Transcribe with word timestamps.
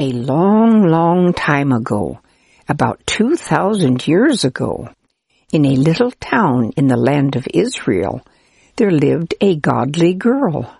A 0.00 0.12
long, 0.12 0.86
long 0.86 1.32
time 1.32 1.72
ago, 1.72 2.20
about 2.68 3.04
2,000 3.06 4.06
years 4.06 4.44
ago, 4.44 4.90
in 5.52 5.64
a 5.64 5.74
little 5.74 6.12
town 6.12 6.70
in 6.76 6.86
the 6.86 6.96
land 6.96 7.34
of 7.34 7.48
Israel, 7.52 8.24
there 8.76 8.92
lived 8.92 9.34
a 9.40 9.56
godly 9.56 10.14
girl. 10.14 10.72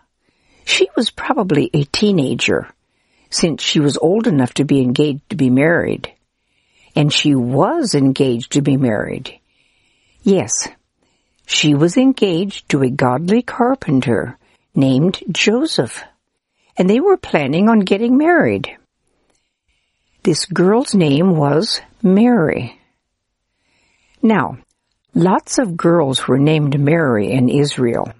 She 0.64 0.88
was 0.94 1.10
probably 1.10 1.68
a 1.74 1.82
teenager, 1.82 2.68
since 3.28 3.60
she 3.60 3.80
was 3.80 3.98
old 3.98 4.28
enough 4.28 4.54
to 4.54 4.64
be 4.64 4.82
engaged 4.82 5.28
to 5.30 5.36
be 5.36 5.50
married. 5.50 6.12
And 6.94 7.12
she 7.12 7.34
was 7.34 7.96
engaged 7.96 8.52
to 8.52 8.62
be 8.62 8.76
married. 8.76 9.36
Yes, 10.22 10.68
she 11.44 11.74
was 11.74 11.96
engaged 11.96 12.68
to 12.68 12.84
a 12.84 12.90
godly 12.90 13.42
carpenter 13.42 14.38
named 14.76 15.18
Joseph, 15.32 16.04
and 16.76 16.88
they 16.88 17.00
were 17.00 17.16
planning 17.16 17.68
on 17.68 17.80
getting 17.80 18.16
married. 18.16 18.77
This 20.28 20.44
girl's 20.44 20.94
name 20.94 21.36
was 21.36 21.80
Mary. 22.02 22.78
Now, 24.20 24.58
lots 25.14 25.56
of 25.56 25.74
girls 25.74 26.28
were 26.28 26.38
named 26.38 26.78
Mary 26.78 27.30
in 27.30 27.48
Israel. 27.48 28.12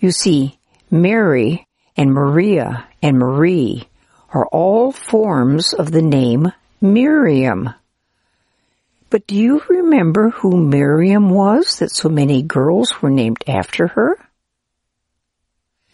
You 0.00 0.10
see, 0.10 0.58
Mary 0.90 1.68
and 1.96 2.12
Maria 2.12 2.84
and 3.00 3.16
Marie 3.16 3.88
are 4.34 4.48
all 4.48 4.90
forms 4.90 5.72
of 5.72 5.92
the 5.92 6.02
name 6.02 6.50
Miriam. 6.80 7.74
But 9.08 9.28
do 9.28 9.36
you 9.36 9.62
remember 9.68 10.30
who 10.30 10.56
Miriam 10.56 11.30
was 11.30 11.78
that 11.78 11.92
so 11.92 12.08
many 12.08 12.42
girls 12.42 13.00
were 13.00 13.08
named 13.08 13.44
after 13.46 13.86
her? 13.86 14.18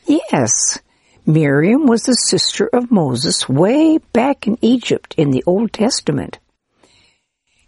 Yes, 0.07 0.81
Miriam 1.29 1.89
was 1.89 2.05
the 2.05 2.13
sister 2.13 2.69
of 2.73 2.93
Moses 2.93 3.49
way 3.49 3.99
back 3.99 4.47
in 4.47 4.57
Egypt 4.63 5.17
in 5.19 5.33
the 5.33 5.43
Old 5.45 5.73
Testament. 5.73 6.39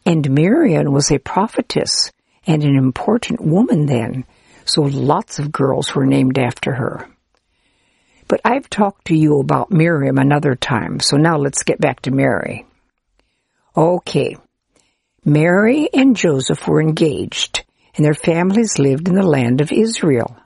And 0.06 0.30
Miriam 0.30 0.92
was 0.92 1.10
a 1.10 1.18
prophetess 1.18 2.12
and 2.46 2.62
an 2.62 2.76
important 2.76 3.40
woman 3.40 3.86
then, 3.86 4.24
so 4.64 4.82
lots 4.82 5.40
of 5.40 5.50
girls 5.50 5.92
were 5.92 6.06
named 6.06 6.38
after 6.38 6.72
her. 6.72 7.08
But 8.28 8.40
I've 8.44 8.70
talked 8.70 9.06
to 9.06 9.16
you 9.16 9.40
about 9.40 9.72
Miriam 9.72 10.18
another 10.18 10.54
time, 10.54 11.00
so 11.00 11.16
now 11.16 11.36
let's 11.36 11.64
get 11.64 11.80
back 11.80 12.02
to 12.02 12.12
Mary. 12.12 12.64
Okay. 13.76 14.36
Mary 15.24 15.88
and 15.92 16.14
Joseph 16.14 16.68
were 16.68 16.80
engaged, 16.80 17.64
and 17.96 18.04
their 18.04 18.14
families 18.14 18.78
lived 18.78 19.08
in 19.08 19.16
the 19.16 19.26
land 19.26 19.60
of 19.60 19.72
Israel. 19.72 20.36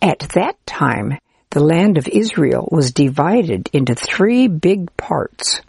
At 0.00 0.20
that 0.34 0.56
time, 0.64 1.18
the 1.50 1.60
land 1.60 1.98
of 1.98 2.08
Israel 2.08 2.68
was 2.70 2.92
divided 2.92 3.68
into 3.72 3.94
three 3.94 4.48
big 4.48 4.96
parts. 4.96 5.60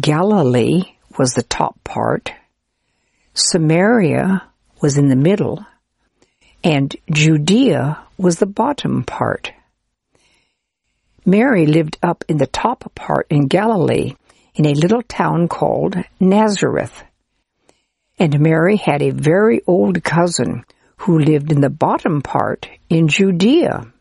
Galilee 0.00 0.82
was 1.18 1.34
the 1.34 1.42
top 1.42 1.82
part, 1.84 2.32
Samaria 3.34 4.44
was 4.80 4.96
in 4.96 5.08
the 5.08 5.16
middle, 5.16 5.66
and 6.62 6.94
Judea 7.10 7.98
was 8.16 8.38
the 8.38 8.46
bottom 8.46 9.02
part. 9.02 9.52
Mary 11.26 11.66
lived 11.66 11.98
up 12.02 12.24
in 12.28 12.36
the 12.36 12.46
top 12.46 12.94
part 12.94 13.26
in 13.30 13.48
Galilee 13.48 14.14
in 14.54 14.66
a 14.66 14.74
little 14.74 15.02
town 15.02 15.48
called 15.48 15.96
Nazareth. 16.20 17.02
And 18.18 18.38
Mary 18.38 18.76
had 18.76 19.02
a 19.02 19.10
very 19.10 19.62
old 19.66 20.04
cousin 20.04 20.64
who 20.98 21.18
lived 21.18 21.50
in 21.50 21.60
the 21.60 21.70
bottom 21.70 22.22
part 22.22 22.68
in 22.88 23.08
Judea. 23.08 23.92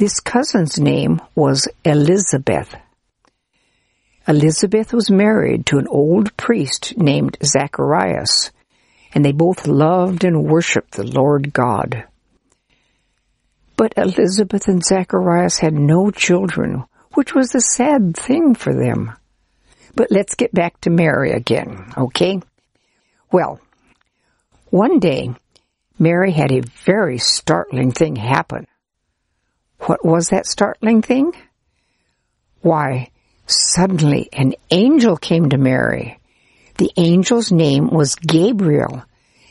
This 0.00 0.18
cousin's 0.18 0.80
name 0.80 1.20
was 1.34 1.68
Elizabeth. 1.84 2.74
Elizabeth 4.26 4.94
was 4.94 5.10
married 5.10 5.66
to 5.66 5.76
an 5.76 5.86
old 5.88 6.34
priest 6.38 6.96
named 6.96 7.36
Zacharias, 7.44 8.50
and 9.12 9.22
they 9.22 9.32
both 9.32 9.66
loved 9.66 10.24
and 10.24 10.44
worshiped 10.44 10.92
the 10.92 11.04
Lord 11.04 11.52
God. 11.52 12.04
But 13.76 13.92
Elizabeth 13.98 14.68
and 14.68 14.82
Zacharias 14.82 15.58
had 15.58 15.74
no 15.74 16.10
children, 16.10 16.84
which 17.12 17.34
was 17.34 17.54
a 17.54 17.60
sad 17.60 18.16
thing 18.16 18.54
for 18.54 18.72
them. 18.72 19.12
But 19.94 20.10
let's 20.10 20.34
get 20.34 20.54
back 20.54 20.80
to 20.80 20.88
Mary 20.88 21.32
again, 21.32 21.92
okay? 21.94 22.40
Well, 23.30 23.60
one 24.70 24.98
day, 24.98 25.34
Mary 25.98 26.32
had 26.32 26.52
a 26.52 26.62
very 26.86 27.18
startling 27.18 27.92
thing 27.92 28.16
happen. 28.16 28.66
What 29.80 30.04
was 30.04 30.28
that 30.28 30.46
startling 30.46 31.02
thing? 31.02 31.32
Why, 32.60 33.10
suddenly 33.46 34.28
an 34.32 34.54
angel 34.70 35.16
came 35.16 35.48
to 35.48 35.58
Mary. 35.58 36.18
The 36.76 36.92
angel's 36.96 37.50
name 37.50 37.88
was 37.88 38.14
Gabriel, 38.14 39.02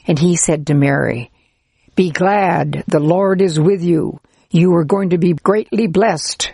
and 0.05 0.17
he 0.17 0.35
said 0.35 0.67
to 0.67 0.73
Mary, 0.75 1.31
Be 1.95 2.11
glad, 2.11 2.83
the 2.87 2.99
Lord 2.99 3.41
is 3.41 3.59
with 3.59 3.81
you. 3.81 4.19
You 4.51 4.73
are 4.75 4.85
going 4.85 5.11
to 5.11 5.17
be 5.17 5.33
greatly 5.33 5.87
blessed. 5.87 6.53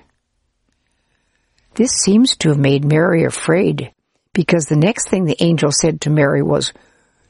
This 1.76 1.92
seems 1.92 2.38
to 2.38 2.50
have 2.50 2.58
made 2.58 2.86
Mary 2.86 3.26
afraid, 3.26 3.92
because 4.34 4.66
the 4.66 4.78
next 4.78 5.10
thing 5.10 5.26
the 5.26 5.42
angel 5.44 5.72
said 5.72 6.02
to 6.02 6.10
Mary 6.10 6.42
was, 6.42 6.72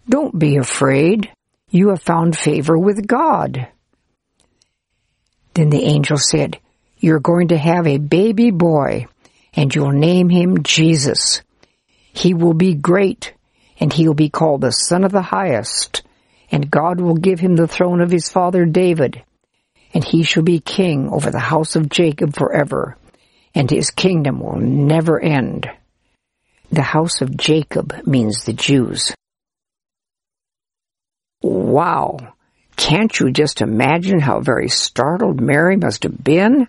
Don't 0.08 0.38
be 0.38 0.58
afraid. 0.58 1.32
You 1.70 1.90
have 1.90 2.02
found 2.02 2.38
favor 2.38 2.78
with 2.78 3.08
God. 3.08 3.68
Then 5.56 5.70
the 5.70 5.86
angel 5.86 6.18
said, 6.18 6.60
You're 7.00 7.22
going 7.22 7.48
to 7.48 7.58
have 7.58 7.88
a 7.88 7.98
baby 7.98 8.52
boy, 8.52 9.08
and 9.54 9.74
you'll 9.74 9.92
name 9.92 10.30
him 10.30 10.64
Jesus. 10.64 11.42
He 12.14 12.34
will 12.34 12.54
be 12.54 12.76
great, 12.76 13.34
and 13.80 13.92
he'll 13.92 14.14
be 14.14 14.30
called 14.30 14.62
the 14.62 14.72
Son 14.72 15.06
of 15.06 15.14
the 15.14 15.22
Highest, 15.22 16.04
and 16.52 16.70
God 16.70 17.00
will 17.00 17.16
give 17.16 17.40
him 17.40 17.56
the 17.56 17.70
throne 17.70 18.02
of 18.02 18.12
his 18.12 18.30
father 18.30 18.66
David, 18.66 19.24
and 19.94 20.04
he 20.04 20.24
shall 20.24 20.44
be 20.44 20.60
king 20.60 21.10
over 21.10 21.32
the 21.32 21.40
house 21.40 21.78
of 21.78 21.90
Jacob 21.90 22.36
forever, 22.36 22.98
and 23.54 23.72
his 23.72 23.92
kingdom 23.92 24.42
will 24.42 24.60
never 24.60 25.20
end. 25.20 25.70
The 26.70 26.82
house 26.82 27.22
of 27.22 27.38
Jacob 27.38 28.06
means 28.06 28.44
the 28.44 28.54
Jews. 28.54 29.14
Wow! 31.42 32.35
Can't 32.76 33.20
you 33.20 33.32
just 33.32 33.62
imagine 33.62 34.20
how 34.20 34.40
very 34.40 34.70
startled 34.70 35.40
Mary 35.40 35.78
must 35.78 36.04
have 36.04 36.24
been? 36.24 36.68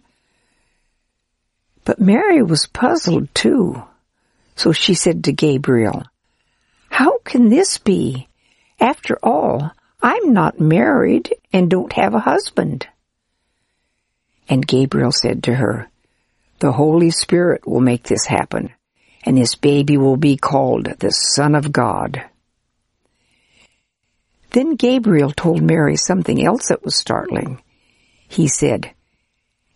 But 1.84 2.00
Mary 2.00 2.42
was 2.42 2.66
puzzled 2.66 3.34
too. 3.34 3.82
So 4.56 4.72
she 4.72 4.94
said 4.94 5.24
to 5.24 5.32
Gabriel, 5.32 6.04
How 6.88 7.18
can 7.18 7.48
this 7.48 7.78
be? 7.78 8.28
After 8.80 9.18
all, 9.22 9.70
I'm 10.02 10.32
not 10.32 10.60
married 10.60 11.34
and 11.52 11.70
don't 11.70 11.92
have 11.92 12.14
a 12.14 12.20
husband. 12.20 12.86
And 14.48 14.66
Gabriel 14.66 15.12
said 15.12 15.44
to 15.44 15.54
her, 15.54 15.88
The 16.60 16.72
Holy 16.72 17.10
Spirit 17.10 17.66
will 17.66 17.80
make 17.80 18.04
this 18.04 18.26
happen, 18.26 18.70
and 19.24 19.36
this 19.36 19.54
baby 19.54 19.96
will 19.96 20.16
be 20.16 20.36
called 20.36 20.86
the 20.98 21.10
Son 21.10 21.54
of 21.54 21.72
God. 21.72 22.24
Then 24.50 24.76
Gabriel 24.76 25.32
told 25.32 25.62
Mary 25.62 25.96
something 25.96 26.44
else 26.44 26.68
that 26.68 26.84
was 26.84 26.96
startling. 26.96 27.62
He 28.28 28.48
said, 28.48 28.92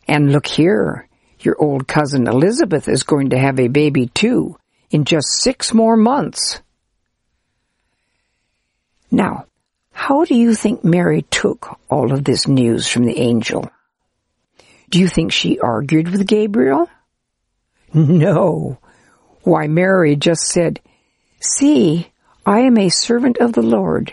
And 0.08 0.32
look 0.32 0.46
here, 0.46 1.08
your 1.40 1.56
old 1.58 1.86
cousin 1.86 2.26
Elizabeth 2.26 2.88
is 2.88 3.02
going 3.02 3.30
to 3.30 3.38
have 3.38 3.58
a 3.58 3.68
baby 3.68 4.06
too, 4.08 4.56
in 4.90 5.04
just 5.04 5.28
six 5.28 5.72
more 5.74 5.96
months. 5.96 6.60
Now, 9.10 9.46
how 9.92 10.24
do 10.24 10.34
you 10.34 10.54
think 10.54 10.84
Mary 10.84 11.22
took 11.22 11.78
all 11.90 12.12
of 12.12 12.24
this 12.24 12.46
news 12.46 12.88
from 12.88 13.04
the 13.04 13.18
angel? 13.18 13.70
Do 14.88 14.98
you 14.98 15.08
think 15.08 15.32
she 15.32 15.58
argued 15.58 16.08
with 16.08 16.26
Gabriel? 16.26 16.88
No. 17.92 18.78
Why, 19.42 19.66
Mary 19.66 20.14
just 20.14 20.42
said, 20.42 20.78
See, 21.40 22.06
I 22.46 22.60
am 22.60 22.78
a 22.78 22.88
servant 22.88 23.38
of 23.38 23.52
the 23.52 23.62
Lord 23.62 24.12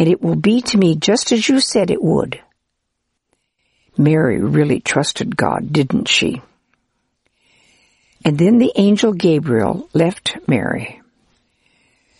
and 0.00 0.08
it 0.08 0.22
will 0.22 0.34
be 0.34 0.62
to 0.62 0.78
me 0.78 0.96
just 0.96 1.30
as 1.30 1.46
you 1.46 1.60
said 1.60 1.90
it 1.90 2.02
would. 2.02 2.40
Mary 3.98 4.40
really 4.40 4.80
trusted 4.80 5.36
God, 5.36 5.70
didn't 5.74 6.08
she? 6.08 6.40
And 8.24 8.38
then 8.38 8.56
the 8.56 8.72
angel 8.76 9.12
Gabriel 9.12 9.90
left 9.92 10.38
Mary. 10.48 11.02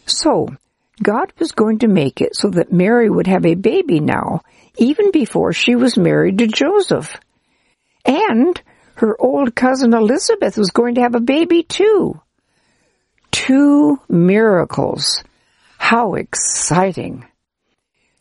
So, 0.05 0.55
God 1.03 1.33
was 1.39 1.53
going 1.53 1.79
to 1.79 1.89
make 1.89 2.21
it 2.21 2.37
so 2.37 2.51
that 2.51 2.71
Mary 2.71 3.09
would 3.09 3.27
have 3.27 3.47
a 3.47 3.55
baby 3.55 3.99
now, 3.99 4.43
even 4.77 5.11
before 5.11 5.55
she 5.55 5.75
was 5.75 5.97
married 5.97 6.37
to 6.39 6.47
Joseph. 6.49 7.17
And 8.05 8.61
her 8.97 9.19
old 9.19 9.55
cousin 9.55 9.95
Elizabeth 9.95 10.59
was 10.59 10.71
going 10.71 10.97
to 10.97 11.01
have 11.01 11.15
a 11.15 11.21
baby 11.21 11.63
too. 11.63 12.21
Two 13.31 14.01
miracles. 14.07 15.25
How 15.79 16.15
exciting. 16.15 17.25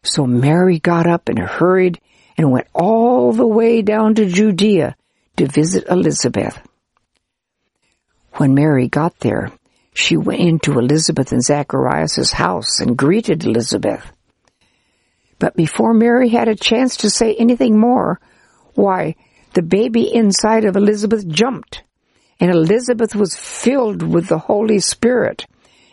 So 0.03 0.25
Mary 0.25 0.79
got 0.79 1.07
up 1.07 1.29
and 1.29 1.39
hurried 1.39 1.99
and 2.37 2.51
went 2.51 2.67
all 2.73 3.33
the 3.33 3.47
way 3.47 3.81
down 3.81 4.15
to 4.15 4.25
Judea 4.25 4.95
to 5.37 5.47
visit 5.47 5.85
Elizabeth. 5.89 6.59
When 8.33 8.53
Mary 8.53 8.87
got 8.87 9.19
there, 9.19 9.51
she 9.93 10.15
went 10.15 10.39
into 10.39 10.79
Elizabeth 10.79 11.31
and 11.33 11.43
Zacharias' 11.43 12.31
house 12.31 12.79
and 12.79 12.97
greeted 12.97 13.43
Elizabeth. 13.43 14.11
But 15.39 15.55
before 15.55 15.93
Mary 15.93 16.29
had 16.29 16.47
a 16.47 16.55
chance 16.55 16.97
to 16.97 17.09
say 17.09 17.35
anything 17.35 17.77
more, 17.77 18.19
why, 18.75 19.15
the 19.53 19.61
baby 19.61 20.13
inside 20.13 20.63
of 20.63 20.77
Elizabeth 20.77 21.27
jumped, 21.27 21.83
and 22.39 22.51
Elizabeth 22.51 23.15
was 23.15 23.35
filled 23.35 24.03
with 24.03 24.27
the 24.27 24.37
Holy 24.37 24.79
Spirit, 24.79 25.45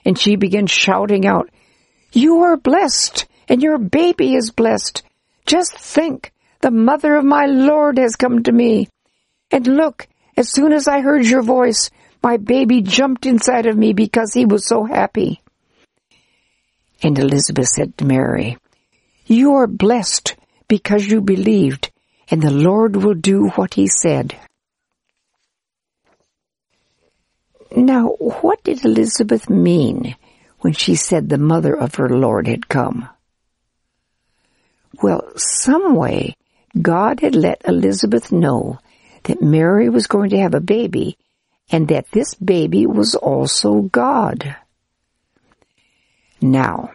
and 0.04 0.16
she 0.16 0.36
began 0.36 0.66
shouting 0.66 1.26
out, 1.26 1.50
You 2.12 2.42
are 2.42 2.56
blessed, 2.56 3.26
and 3.48 3.62
your 3.62 3.78
baby 3.78 4.34
is 4.34 4.50
blessed. 4.50 5.02
Just 5.46 5.78
think, 5.78 6.32
the 6.60 6.70
mother 6.70 7.16
of 7.16 7.24
my 7.24 7.46
Lord 7.46 7.98
has 7.98 8.16
come 8.16 8.42
to 8.42 8.52
me. 8.52 8.88
And 9.50 9.66
look, 9.66 10.08
as 10.36 10.48
soon 10.48 10.72
as 10.72 10.88
I 10.88 11.00
heard 11.00 11.24
your 11.24 11.42
voice, 11.42 11.90
my 12.22 12.36
baby 12.36 12.82
jumped 12.82 13.26
inside 13.26 13.66
of 13.66 13.76
me 13.76 13.92
because 13.92 14.32
he 14.34 14.44
was 14.44 14.66
so 14.66 14.84
happy. 14.84 15.40
And 17.02 17.18
Elizabeth 17.18 17.68
said 17.68 17.96
to 17.98 18.04
Mary, 18.04 18.56
You 19.26 19.54
are 19.54 19.66
blessed 19.66 20.34
because 20.66 21.06
you 21.06 21.20
believed, 21.20 21.92
and 22.28 22.42
the 22.42 22.50
Lord 22.50 22.96
will 22.96 23.14
do 23.14 23.48
what 23.50 23.74
he 23.74 23.86
said. 23.86 24.36
Now, 27.76 28.08
what 28.18 28.64
did 28.64 28.84
Elizabeth 28.84 29.50
mean 29.50 30.16
when 30.60 30.72
she 30.72 30.94
said 30.94 31.28
the 31.28 31.38
mother 31.38 31.76
of 31.76 31.96
her 31.96 32.08
Lord 32.08 32.48
had 32.48 32.68
come? 32.68 33.08
Well, 35.02 35.32
some 35.36 35.94
way 35.94 36.36
God 36.80 37.20
had 37.20 37.34
let 37.34 37.62
Elizabeth 37.66 38.32
know 38.32 38.78
that 39.24 39.42
Mary 39.42 39.88
was 39.88 40.06
going 40.06 40.30
to 40.30 40.38
have 40.38 40.54
a 40.54 40.60
baby 40.60 41.18
and 41.70 41.88
that 41.88 42.10
this 42.12 42.34
baby 42.34 42.86
was 42.86 43.14
also 43.14 43.82
God. 43.82 44.56
Now, 46.40 46.92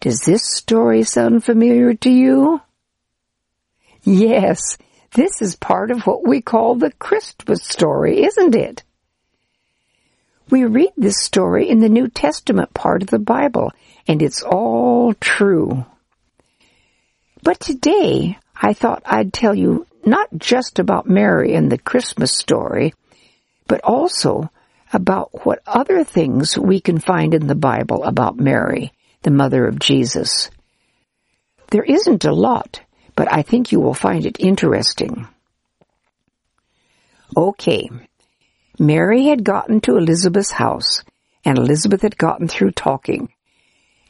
does 0.00 0.20
this 0.20 0.44
story 0.44 1.02
sound 1.02 1.44
familiar 1.44 1.94
to 1.94 2.10
you? 2.10 2.60
Yes, 4.04 4.78
this 5.14 5.42
is 5.42 5.56
part 5.56 5.90
of 5.90 6.06
what 6.06 6.26
we 6.26 6.40
call 6.40 6.76
the 6.76 6.92
Christmas 6.92 7.64
story, 7.64 8.22
isn't 8.22 8.54
it? 8.54 8.84
We 10.50 10.64
read 10.64 10.92
this 10.96 11.20
story 11.20 11.68
in 11.68 11.80
the 11.80 11.88
New 11.88 12.08
Testament 12.08 12.72
part 12.72 13.02
of 13.02 13.10
the 13.10 13.18
Bible, 13.18 13.72
and 14.06 14.22
it's 14.22 14.42
all 14.42 15.12
true. 15.14 15.84
But 17.42 17.60
today, 17.60 18.38
I 18.54 18.72
thought 18.72 19.02
I'd 19.06 19.32
tell 19.32 19.54
you 19.54 19.86
not 20.04 20.28
just 20.36 20.78
about 20.78 21.08
Mary 21.08 21.54
and 21.54 21.70
the 21.70 21.78
Christmas 21.78 22.32
story, 22.32 22.94
but 23.66 23.80
also 23.84 24.50
about 24.92 25.44
what 25.44 25.62
other 25.66 26.04
things 26.04 26.58
we 26.58 26.80
can 26.80 26.98
find 26.98 27.34
in 27.34 27.46
the 27.46 27.54
Bible 27.54 28.04
about 28.04 28.38
Mary, 28.38 28.92
the 29.22 29.30
mother 29.30 29.66
of 29.66 29.78
Jesus. 29.78 30.50
There 31.70 31.84
isn't 31.84 32.24
a 32.24 32.32
lot, 32.32 32.80
but 33.14 33.32
I 33.32 33.42
think 33.42 33.72
you 33.72 33.80
will 33.80 33.94
find 33.94 34.24
it 34.24 34.40
interesting. 34.40 35.28
Okay. 37.36 37.90
Mary 38.78 39.26
had 39.26 39.44
gotten 39.44 39.80
to 39.82 39.96
Elizabeth's 39.96 40.52
house, 40.52 41.04
and 41.44 41.58
Elizabeth 41.58 42.02
had 42.02 42.16
gotten 42.16 42.48
through 42.48 42.70
talking. 42.70 43.28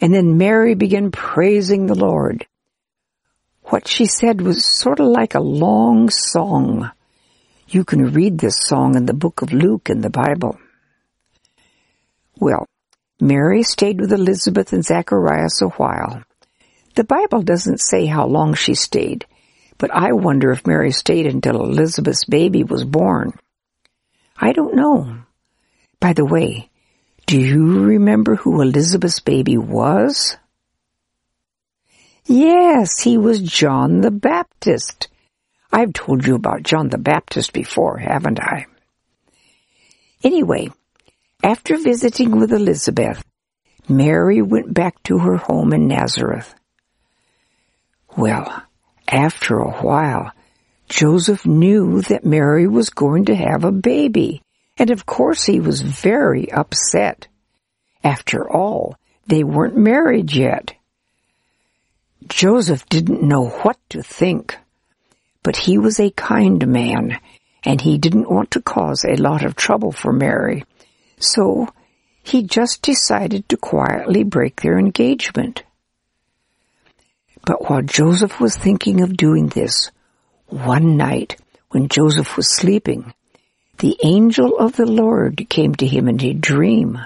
And 0.00 0.14
then 0.14 0.38
Mary 0.38 0.74
began 0.74 1.10
praising 1.10 1.86
the 1.86 1.96
Lord. 1.96 2.46
What 3.70 3.86
she 3.86 4.06
said 4.06 4.40
was 4.40 4.64
sort 4.64 4.98
of 4.98 5.08
like 5.08 5.34
a 5.34 5.40
long 5.40 6.08
song. 6.08 6.90
You 7.68 7.84
can 7.84 8.12
read 8.12 8.38
this 8.38 8.56
song 8.66 8.94
in 8.94 9.04
the 9.04 9.12
book 9.12 9.42
of 9.42 9.52
Luke 9.52 9.90
in 9.90 10.00
the 10.00 10.08
Bible. 10.08 10.58
Well, 12.40 12.64
Mary 13.20 13.62
stayed 13.62 14.00
with 14.00 14.10
Elizabeth 14.10 14.72
and 14.72 14.82
Zacharias 14.82 15.60
a 15.60 15.68
while. 15.68 16.22
The 16.94 17.04
Bible 17.04 17.42
doesn't 17.42 17.82
say 17.82 18.06
how 18.06 18.26
long 18.26 18.54
she 18.54 18.74
stayed, 18.74 19.26
but 19.76 19.90
I 19.90 20.12
wonder 20.12 20.50
if 20.50 20.66
Mary 20.66 20.90
stayed 20.90 21.26
until 21.26 21.62
Elizabeth's 21.62 22.24
baby 22.24 22.64
was 22.64 22.84
born. 22.84 23.32
I 24.34 24.52
don't 24.52 24.76
know. 24.76 25.18
By 26.00 26.14
the 26.14 26.24
way, 26.24 26.70
do 27.26 27.38
you 27.38 27.82
remember 27.82 28.36
who 28.36 28.62
Elizabeth's 28.62 29.20
baby 29.20 29.58
was? 29.58 30.38
Yes, 32.28 33.00
he 33.00 33.16
was 33.16 33.40
John 33.40 34.02
the 34.02 34.10
Baptist. 34.10 35.08
I've 35.72 35.94
told 35.94 36.26
you 36.26 36.34
about 36.34 36.62
John 36.62 36.90
the 36.90 36.98
Baptist 36.98 37.54
before, 37.54 37.96
haven't 37.96 38.38
I? 38.38 38.66
Anyway, 40.22 40.68
after 41.42 41.78
visiting 41.78 42.38
with 42.38 42.52
Elizabeth, 42.52 43.24
Mary 43.88 44.42
went 44.42 44.74
back 44.74 45.02
to 45.04 45.18
her 45.18 45.36
home 45.38 45.72
in 45.72 45.88
Nazareth. 45.88 46.54
Well, 48.14 48.62
after 49.10 49.58
a 49.58 49.80
while, 49.80 50.30
Joseph 50.90 51.46
knew 51.46 52.02
that 52.02 52.26
Mary 52.26 52.66
was 52.66 52.90
going 52.90 53.24
to 53.26 53.34
have 53.34 53.64
a 53.64 53.72
baby, 53.72 54.42
and 54.76 54.90
of 54.90 55.06
course 55.06 55.44
he 55.44 55.60
was 55.60 55.80
very 55.80 56.52
upset. 56.52 57.26
After 58.04 58.50
all, 58.50 58.96
they 59.26 59.44
weren't 59.44 59.78
married 59.78 60.32
yet. 60.32 60.74
Joseph 62.28 62.86
didn't 62.88 63.22
know 63.22 63.48
what 63.48 63.78
to 63.90 64.02
think 64.02 64.58
but 65.48 65.56
he 65.56 65.78
was 65.78 65.98
a 65.98 66.10
kind 66.10 66.66
man, 66.66 67.18
and 67.64 67.80
he 67.80 67.96
didn't 67.96 68.30
want 68.30 68.50
to 68.50 68.60
cause 68.60 69.02
a 69.04 69.16
lot 69.16 69.44
of 69.44 69.56
trouble 69.56 69.92
for 69.92 70.12
Mary. 70.12 70.62
So 71.18 71.68
he 72.22 72.42
just 72.42 72.82
decided 72.82 73.48
to 73.48 73.56
quietly 73.56 74.24
break 74.24 74.60
their 74.60 74.78
engagement. 74.78 75.62
But 77.46 77.70
while 77.70 77.80
Joseph 77.80 78.40
was 78.40 78.56
thinking 78.56 79.00
of 79.00 79.16
doing 79.16 79.48
this, 79.48 79.90
one 80.48 80.98
night 80.98 81.36
when 81.70 81.88
Joseph 81.88 82.36
was 82.36 82.54
sleeping, 82.54 83.14
the 83.78 83.96
angel 84.04 84.58
of 84.58 84.76
the 84.76 84.84
Lord 84.84 85.46
came 85.48 85.74
to 85.76 85.86
him 85.86 86.08
in 86.08 86.22
a 86.22 86.34
dream. 86.34 87.00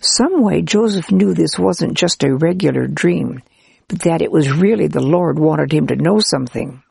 Some 0.00 0.42
way 0.42 0.62
Joseph 0.62 1.10
knew 1.10 1.34
this 1.34 1.58
wasn't 1.58 1.98
just 1.98 2.22
a 2.24 2.34
regular 2.34 2.86
dream, 2.86 3.42
but 3.88 4.00
that 4.00 4.22
it 4.22 4.32
was 4.32 4.50
really 4.50 4.86
the 4.88 5.00
Lord 5.00 5.38
wanted 5.38 5.72
him 5.72 5.86
to 5.88 5.96
know 5.96 6.20
something. 6.20 6.82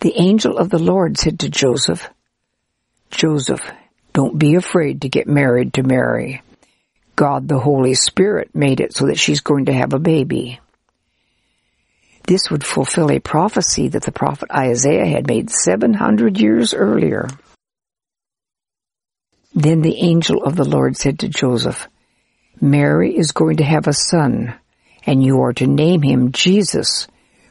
The 0.00 0.14
angel 0.16 0.56
of 0.56 0.70
the 0.70 0.78
Lord 0.78 1.18
said 1.18 1.40
to 1.40 1.48
Joseph, 1.48 2.08
Joseph, 3.10 3.62
don't 4.12 4.38
be 4.38 4.54
afraid 4.54 5.02
to 5.02 5.08
get 5.08 5.26
married 5.26 5.74
to 5.74 5.82
Mary. 5.82 6.42
God 7.16 7.48
the 7.48 7.58
Holy 7.58 7.94
Spirit 7.94 8.54
made 8.54 8.80
it 8.80 8.94
so 8.94 9.06
that 9.06 9.18
she's 9.18 9.40
going 9.40 9.64
to 9.64 9.72
have 9.72 9.92
a 9.92 9.98
baby. 9.98 10.60
This 12.28 12.50
would 12.50 12.64
fulfill 12.64 13.10
a 13.10 13.18
prophecy 13.18 13.88
that 13.88 14.02
the 14.02 14.12
prophet 14.12 14.50
Isaiah 14.52 15.06
had 15.06 15.26
made 15.26 15.50
700 15.50 16.38
years 16.38 16.74
earlier. 16.74 17.26
Then 19.54 19.80
the 19.80 19.96
angel 19.96 20.44
of 20.44 20.54
the 20.54 20.68
Lord 20.68 20.96
said 20.96 21.20
to 21.20 21.28
Joseph, 21.28 21.88
Mary 22.60 23.16
is 23.16 23.32
going 23.32 23.56
to 23.56 23.64
have 23.64 23.88
a 23.88 23.92
son, 23.92 24.54
and 25.04 25.22
you 25.22 25.40
are 25.42 25.52
to 25.54 25.66
name 25.66 26.02
him 26.02 26.32
Jesus 26.32 27.08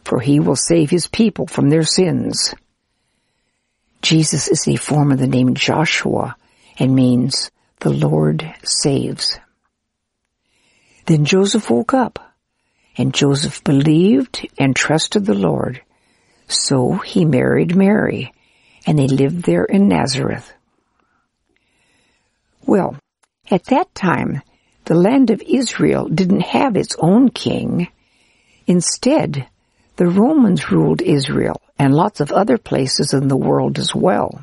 for 0.07 0.21
he 0.21 0.39
will 0.39 0.55
save 0.55 0.89
his 0.89 1.05
people 1.07 1.47
from 1.47 1.69
their 1.69 1.83
sins. 1.83 2.55
Jesus 4.01 4.47
is 4.47 4.65
a 4.65 4.77
form 4.77 5.11
of 5.11 5.19
the 5.19 5.27
name 5.27 5.53
Joshua 5.53 6.37
and 6.79 6.95
means 6.95 7.51
the 7.81 7.89
Lord 7.89 8.49
saves. 8.63 9.37
Then 11.07 11.25
Joseph 11.25 11.69
woke 11.69 11.93
up 11.93 12.19
and 12.95 13.13
Joseph 13.13 13.61
believed 13.65 14.47
and 14.57 14.73
trusted 14.73 15.25
the 15.25 15.33
Lord. 15.33 15.81
So 16.47 16.93
he 16.93 17.25
married 17.25 17.75
Mary 17.75 18.31
and 18.85 18.97
they 18.97 19.07
lived 19.07 19.43
there 19.43 19.65
in 19.65 19.89
Nazareth. 19.89 20.53
Well, 22.65 22.97
at 23.51 23.65
that 23.65 23.93
time, 23.93 24.41
the 24.87 24.95
land 24.95 25.31
of 25.31 25.41
Israel 25.41 26.07
didn't 26.07 26.41
have 26.41 26.77
its 26.77 26.95
own 26.99 27.29
king. 27.29 27.89
Instead, 28.67 29.45
the 29.97 30.07
Romans 30.07 30.71
ruled 30.71 31.01
Israel 31.01 31.61
and 31.77 31.93
lots 31.93 32.21
of 32.21 32.31
other 32.31 32.57
places 32.57 33.13
in 33.13 33.27
the 33.27 33.35
world 33.35 33.79
as 33.79 33.93
well. 33.93 34.41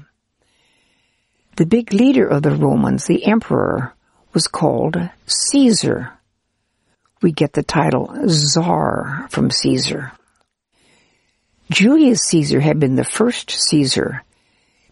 The 1.56 1.64
big 1.64 1.94
leader 1.94 2.26
of 2.26 2.42
the 2.42 2.50
Romans, 2.50 3.06
the 3.06 3.24
emperor, 3.24 3.94
was 4.34 4.46
called 4.46 4.96
Caesar. 5.26 6.12
We 7.22 7.32
get 7.32 7.54
the 7.54 7.62
title 7.62 8.14
Czar 8.28 9.26
from 9.30 9.50
Caesar. 9.50 10.12
Julius 11.70 12.20
Caesar 12.24 12.60
had 12.60 12.78
been 12.78 12.96
the 12.96 13.04
first 13.04 13.50
Caesar, 13.50 14.22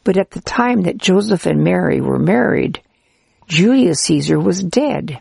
but 0.02 0.16
at 0.16 0.30
the 0.30 0.40
time 0.40 0.82
that 0.82 0.96
Joseph 0.96 1.44
and 1.44 1.62
Mary 1.62 2.00
were 2.00 2.18
married, 2.18 2.80
Julius 3.48 4.00
Caesar 4.00 4.40
was 4.40 4.62
dead, 4.62 5.20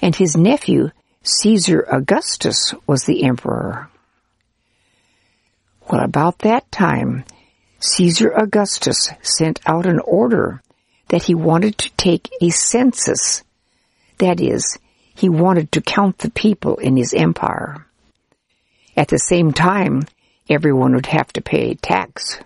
and 0.00 0.14
his 0.14 0.36
nephew, 0.36 0.90
Caesar 1.22 1.80
Augustus, 1.90 2.74
was 2.86 3.04
the 3.04 3.24
emperor. 3.24 3.88
Well, 5.90 6.02
about 6.02 6.40
that 6.40 6.70
time, 6.70 7.24
Caesar 7.78 8.30
Augustus 8.30 9.10
sent 9.22 9.60
out 9.66 9.86
an 9.86 10.00
order 10.00 10.62
that 11.08 11.22
he 11.22 11.34
wanted 11.34 11.78
to 11.78 11.90
take 11.96 12.30
a 12.40 12.50
census. 12.50 13.42
That 14.18 14.40
is, 14.40 14.78
he 15.14 15.28
wanted 15.28 15.72
to 15.72 15.80
count 15.80 16.18
the 16.18 16.30
people 16.30 16.76
in 16.76 16.96
his 16.96 17.14
empire. 17.14 17.86
At 18.96 19.08
the 19.08 19.18
same 19.18 19.52
time, 19.52 20.02
everyone 20.48 20.94
would 20.94 21.06
have 21.06 21.32
to 21.34 21.40
pay 21.40 21.74
tax. 21.74 22.38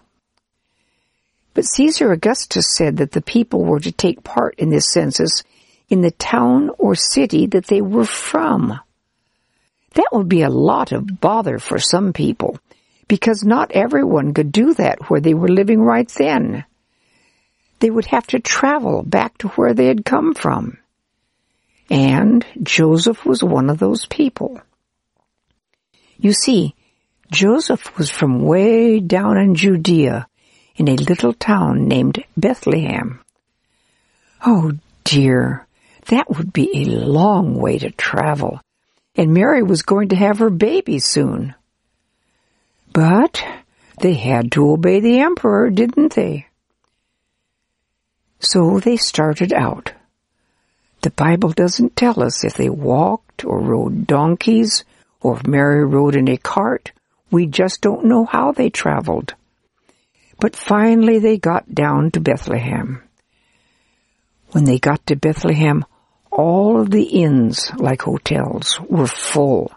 But 1.55 1.65
Caesar 1.65 2.13
Augustus 2.13 2.75
said 2.75 2.99
that 2.99 3.13
the 3.13 3.23
people 3.23 3.65
were 3.65 3.81
to 3.81 3.93
take 3.93 4.23
part 4.23 4.55
in 4.57 4.71
this 4.71 4.91
census 4.93 5.43
in 5.91 6.01
the 6.01 6.13
town 6.13 6.71
or 6.79 6.95
city 6.95 7.47
that 7.49 7.67
they 7.67 7.83
were 7.83 8.07
from. 8.07 8.79
That 9.95 10.09
would 10.13 10.29
be 10.29 10.43
a 10.43 10.49
lot 10.49 10.93
of 10.93 11.21
bother 11.21 11.59
for 11.59 11.79
some 11.79 12.13
people, 12.13 12.59
because 13.09 13.45
not 13.45 13.73
everyone 13.73 14.33
could 14.33 14.53
do 14.53 14.73
that 14.75 15.11
where 15.11 15.21
they 15.21 15.35
were 15.35 15.49
living 15.49 15.81
right 15.81 16.09
then. 16.09 16.65
They 17.81 17.91
would 17.91 18.07
have 18.07 18.27
to 18.29 18.39
travel 18.39 19.03
back 19.03 19.37
to 19.39 19.49
where 19.49 19.75
they 19.75 19.87
had 19.87 20.05
come 20.05 20.33
from. 20.35 20.79
And 21.91 22.47
Joseph 22.63 23.27
was 23.27 23.43
one 23.43 23.69
of 23.69 23.79
those 23.79 24.07
people. 24.07 24.61
You 26.19 26.33
see, 26.33 26.77
Joseph 27.33 27.99
was 27.99 28.11
from 28.11 28.45
way 28.45 29.01
down 29.01 29.39
in 29.39 29.57
Judea 29.57 30.29
in 30.77 30.89
a 30.89 30.95
little 30.95 31.33
town 31.33 31.89
named 31.89 32.25
Bethlehem. 32.37 33.21
Oh 34.47 34.73
dear, 35.05 35.67
that 36.07 36.31
would 36.31 36.53
be 36.53 36.71
a 36.75 36.87
long 36.87 37.55
way 37.55 37.79
to 37.79 37.91
travel, 37.91 38.61
and 39.17 39.35
Mary 39.35 39.63
was 39.63 39.83
going 39.83 40.11
to 40.11 40.17
have 40.17 40.39
her 40.39 40.51
baby 40.51 40.99
soon. 40.99 41.55
But 42.93 43.45
they 44.01 44.15
had 44.15 44.53
to 44.53 44.71
obey 44.71 45.01
the 45.01 45.21
emperor, 45.21 45.71
didn't 45.71 46.15
they? 46.15 46.47
So 48.41 48.81
they 48.81 48.97
started 48.97 49.53
out. 49.53 49.93
The 51.03 51.11
Bible 51.11 51.53
doesn't 51.53 51.97
tell 51.97 52.23
us 52.23 52.45
if 52.45 52.55
they 52.55 52.69
walked 52.69 53.45
or 53.45 53.61
rode 53.61 54.07
donkeys 54.07 54.85
or 55.21 55.37
if 55.37 55.47
Mary 55.47 55.85
rode 55.85 56.17
in 56.17 56.29
a 56.29 56.37
cart. 56.37 56.93
We 57.31 57.47
just 57.47 57.81
don't 57.81 58.07
know 58.07 58.25
how 58.25 58.53
they 58.53 58.71
traveled. 58.71 59.35
But 60.39 60.57
finally 60.57 61.19
they 61.19 61.37
got 61.37 61.75
down 61.75 62.11
to 62.13 62.21
Bethlehem. 62.21 63.03
When 64.53 64.65
they 64.65 64.79
got 64.79 65.07
to 65.07 65.17
Bethlehem, 65.17 65.85
all 66.31 66.81
of 66.81 66.91
the 66.91 67.03
inns, 67.03 67.71
like 67.77 68.03
hotels, 68.03 68.79
were 68.89 69.07
full. 69.07 69.73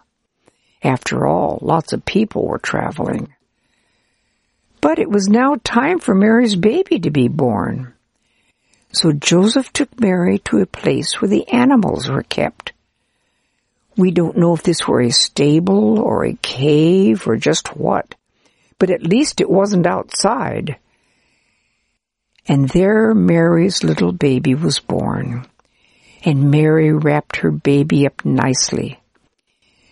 After 0.83 1.25
all, 1.25 1.59
lots 1.61 1.93
of 1.93 2.05
people 2.05 2.47
were 2.47 2.59
traveling. 2.59 3.33
But 4.81 4.99
it 4.99 5.09
was 5.09 5.29
now 5.29 5.55
time 5.63 5.99
for 5.99 6.13
Mary's 6.13 6.55
baby 6.55 6.99
to 6.99 7.09
be 7.09 7.27
born. 7.27 7.93
So 8.91 9.11
Joseph 9.11 9.71
took 9.73 9.99
Mary 9.99 10.39
to 10.39 10.57
a 10.57 10.65
place 10.65 11.21
where 11.21 11.29
the 11.29 11.47
animals 11.47 12.09
were 12.09 12.23
kept. 12.23 12.73
We 13.95 14.11
don't 14.11 14.37
know 14.37 14.53
if 14.53 14.63
this 14.63 14.87
were 14.87 15.01
a 15.01 15.11
stable 15.11 15.99
or 15.99 16.25
a 16.25 16.33
cave 16.33 17.27
or 17.27 17.37
just 17.37 17.75
what 17.75 18.15
but 18.83 18.89
at 18.89 19.01
least 19.01 19.39
it 19.39 19.49
wasn't 19.49 19.87
outside. 19.87 20.77
And 22.49 22.67
there 22.67 23.13
Mary's 23.13 23.81
little 23.81 24.11
baby 24.11 24.55
was 24.55 24.79
born. 24.79 25.45
And 26.23 26.49
Mary 26.49 26.93
wrapped 26.93 27.37
her 27.37 27.51
baby 27.51 28.05
up 28.05 28.23
nicely. 28.23 28.99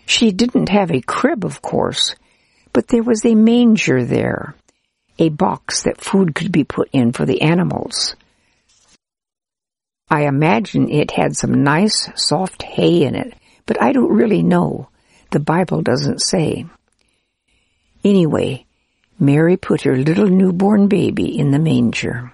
She 0.06 0.32
didn't 0.32 0.70
have 0.70 0.90
a 0.90 1.00
crib, 1.00 1.44
of 1.44 1.62
course, 1.62 2.16
but 2.72 2.88
there 2.88 3.02
was 3.02 3.24
a 3.24 3.34
manger 3.34 4.04
there, 4.04 4.54
a 5.18 5.28
box 5.28 5.82
that 5.82 6.00
food 6.00 6.34
could 6.34 6.50
be 6.50 6.64
put 6.64 6.88
in 6.92 7.12
for 7.12 7.26
the 7.26 7.42
animals. 7.42 8.16
I 10.10 10.26
imagine 10.26 10.90
it 10.90 11.10
had 11.10 11.36
some 11.36 11.64
nice 11.64 12.10
soft 12.16 12.62
hay 12.62 13.04
in 13.04 13.14
it, 13.14 13.34
but 13.66 13.80
I 13.80 13.92
don't 13.92 14.12
really 14.12 14.42
know. 14.42 14.88
The 15.30 15.40
Bible 15.40 15.80
doesn't 15.80 16.20
say. 16.20 16.66
Anyway, 18.04 18.66
Mary 19.18 19.56
put 19.56 19.82
her 19.82 19.96
little 19.96 20.26
newborn 20.26 20.88
baby 20.88 21.38
in 21.38 21.50
the 21.50 21.58
manger. 21.58 22.32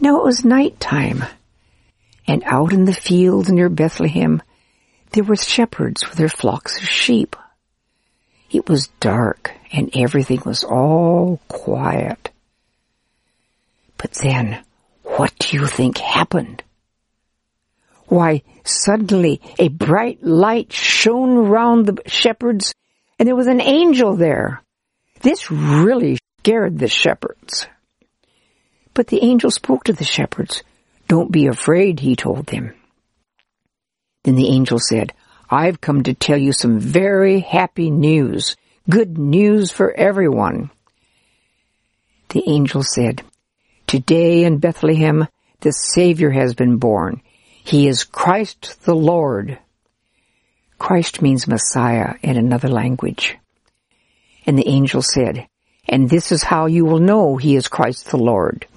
Now 0.00 0.18
it 0.20 0.24
was 0.24 0.44
night 0.44 0.80
time, 0.80 1.24
and 2.30 2.44
out 2.46 2.72
in 2.72 2.84
the 2.84 2.94
fields 2.94 3.50
near 3.50 3.68
Bethlehem 3.68 4.40
there 5.12 5.24
were 5.24 5.34
shepherds 5.34 6.08
with 6.08 6.16
their 6.16 6.28
flocks 6.28 6.80
of 6.80 6.88
sheep. 6.88 7.34
It 8.52 8.68
was 8.68 8.86
dark 9.00 9.50
and 9.72 9.90
everything 9.96 10.40
was 10.46 10.62
all 10.62 11.40
quiet. 11.48 12.30
But 13.96 14.12
then, 14.12 14.62
what 15.02 15.34
do 15.40 15.56
you 15.56 15.66
think 15.66 15.98
happened? 15.98 16.62
Why, 18.06 18.42
suddenly 18.62 19.40
a 19.58 19.66
bright 19.66 20.22
light 20.22 20.72
shone 20.72 21.36
round 21.36 21.86
the 21.86 22.00
shepherds 22.08 22.72
and 23.18 23.26
there 23.26 23.34
was 23.34 23.48
an 23.48 23.60
angel 23.60 24.14
there. 24.14 24.62
This 25.20 25.50
really 25.50 26.18
scared 26.38 26.78
the 26.78 26.86
shepherds. 26.86 27.66
But 28.94 29.08
the 29.08 29.24
angel 29.24 29.50
spoke 29.50 29.82
to 29.84 29.92
the 29.92 30.04
shepherds. 30.04 30.62
Don't 31.10 31.32
be 31.32 31.48
afraid, 31.48 31.98
he 31.98 32.14
told 32.14 32.46
them. 32.46 32.72
Then 34.22 34.36
the 34.36 34.46
angel 34.46 34.78
said, 34.78 35.12
I've 35.50 35.80
come 35.80 36.04
to 36.04 36.14
tell 36.14 36.38
you 36.38 36.52
some 36.52 36.78
very 36.78 37.40
happy 37.40 37.90
news. 37.90 38.54
Good 38.88 39.18
news 39.18 39.72
for 39.72 39.90
everyone. 39.90 40.70
The 42.28 42.44
angel 42.46 42.84
said, 42.84 43.24
Today 43.88 44.44
in 44.44 44.58
Bethlehem 44.58 45.26
the 45.62 45.72
Savior 45.72 46.30
has 46.30 46.54
been 46.54 46.76
born. 46.76 47.22
He 47.64 47.88
is 47.88 48.04
Christ 48.04 48.84
the 48.84 48.94
Lord. 48.94 49.58
Christ 50.78 51.22
means 51.22 51.48
Messiah 51.48 52.14
in 52.22 52.36
another 52.36 52.68
language. 52.68 53.36
And 54.46 54.56
the 54.56 54.68
angel 54.68 55.02
said, 55.02 55.48
And 55.88 56.08
this 56.08 56.30
is 56.30 56.44
how 56.44 56.66
you 56.66 56.84
will 56.84 57.00
know 57.00 57.36
he 57.36 57.56
is 57.56 57.66
Christ 57.66 58.12
the 58.12 58.16
Lord. 58.16 58.68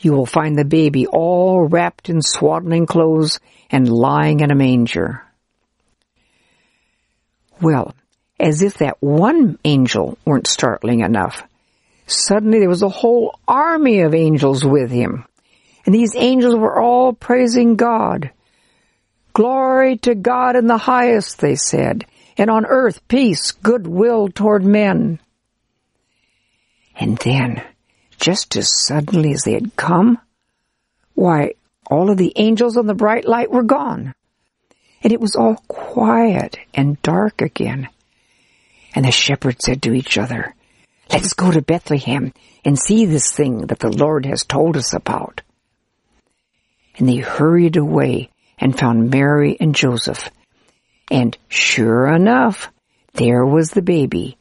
You 0.00 0.12
will 0.12 0.26
find 0.26 0.56
the 0.56 0.64
baby 0.64 1.06
all 1.06 1.66
wrapped 1.66 2.08
in 2.08 2.22
swaddling 2.22 2.86
clothes 2.86 3.38
and 3.70 3.88
lying 3.88 4.40
in 4.40 4.50
a 4.50 4.54
manger. 4.54 5.22
Well, 7.60 7.94
as 8.38 8.62
if 8.62 8.78
that 8.78 8.96
one 9.00 9.58
angel 9.64 10.16
weren't 10.24 10.46
startling 10.46 11.00
enough, 11.00 11.42
suddenly 12.06 12.58
there 12.58 12.68
was 12.68 12.82
a 12.82 12.88
whole 12.88 13.38
army 13.46 14.00
of 14.00 14.14
angels 14.14 14.64
with 14.64 14.90
him. 14.90 15.26
And 15.84 15.94
these 15.94 16.16
angels 16.16 16.56
were 16.56 16.80
all 16.80 17.12
praising 17.12 17.76
God. 17.76 18.30
Glory 19.34 19.98
to 19.98 20.14
God 20.14 20.56
in 20.56 20.66
the 20.66 20.78
highest, 20.78 21.40
they 21.40 21.54
said, 21.54 22.06
and 22.36 22.50
on 22.50 22.64
earth 22.64 23.06
peace, 23.06 23.52
goodwill 23.52 24.28
toward 24.28 24.64
men. 24.64 25.20
And 26.96 27.18
then, 27.18 27.62
just 28.20 28.54
as 28.56 28.70
suddenly 28.70 29.32
as 29.32 29.42
they 29.42 29.54
had 29.54 29.74
come, 29.74 30.18
why, 31.14 31.54
all 31.90 32.10
of 32.10 32.18
the 32.18 32.32
angels 32.36 32.76
on 32.76 32.86
the 32.86 32.94
bright 32.94 33.26
light 33.26 33.50
were 33.50 33.62
gone. 33.62 34.14
And 35.02 35.12
it 35.12 35.20
was 35.20 35.34
all 35.34 35.56
quiet 35.66 36.58
and 36.74 37.00
dark 37.02 37.40
again. 37.40 37.88
And 38.94 39.04
the 39.04 39.10
shepherds 39.10 39.64
said 39.64 39.82
to 39.82 39.94
each 39.94 40.18
other, 40.18 40.54
Let's 41.10 41.32
go 41.32 41.50
to 41.50 41.62
Bethlehem 41.62 42.32
and 42.64 42.78
see 42.78 43.06
this 43.06 43.32
thing 43.32 43.66
that 43.66 43.80
the 43.80 43.90
Lord 43.90 44.26
has 44.26 44.44
told 44.44 44.76
us 44.76 44.92
about. 44.92 45.40
And 46.96 47.08
they 47.08 47.16
hurried 47.16 47.76
away 47.76 48.30
and 48.58 48.78
found 48.78 49.10
Mary 49.10 49.56
and 49.58 49.74
Joseph. 49.74 50.30
And 51.10 51.36
sure 51.48 52.06
enough, 52.06 52.70
there 53.14 53.44
was 53.44 53.70
the 53.70 53.82
baby, 53.82 54.36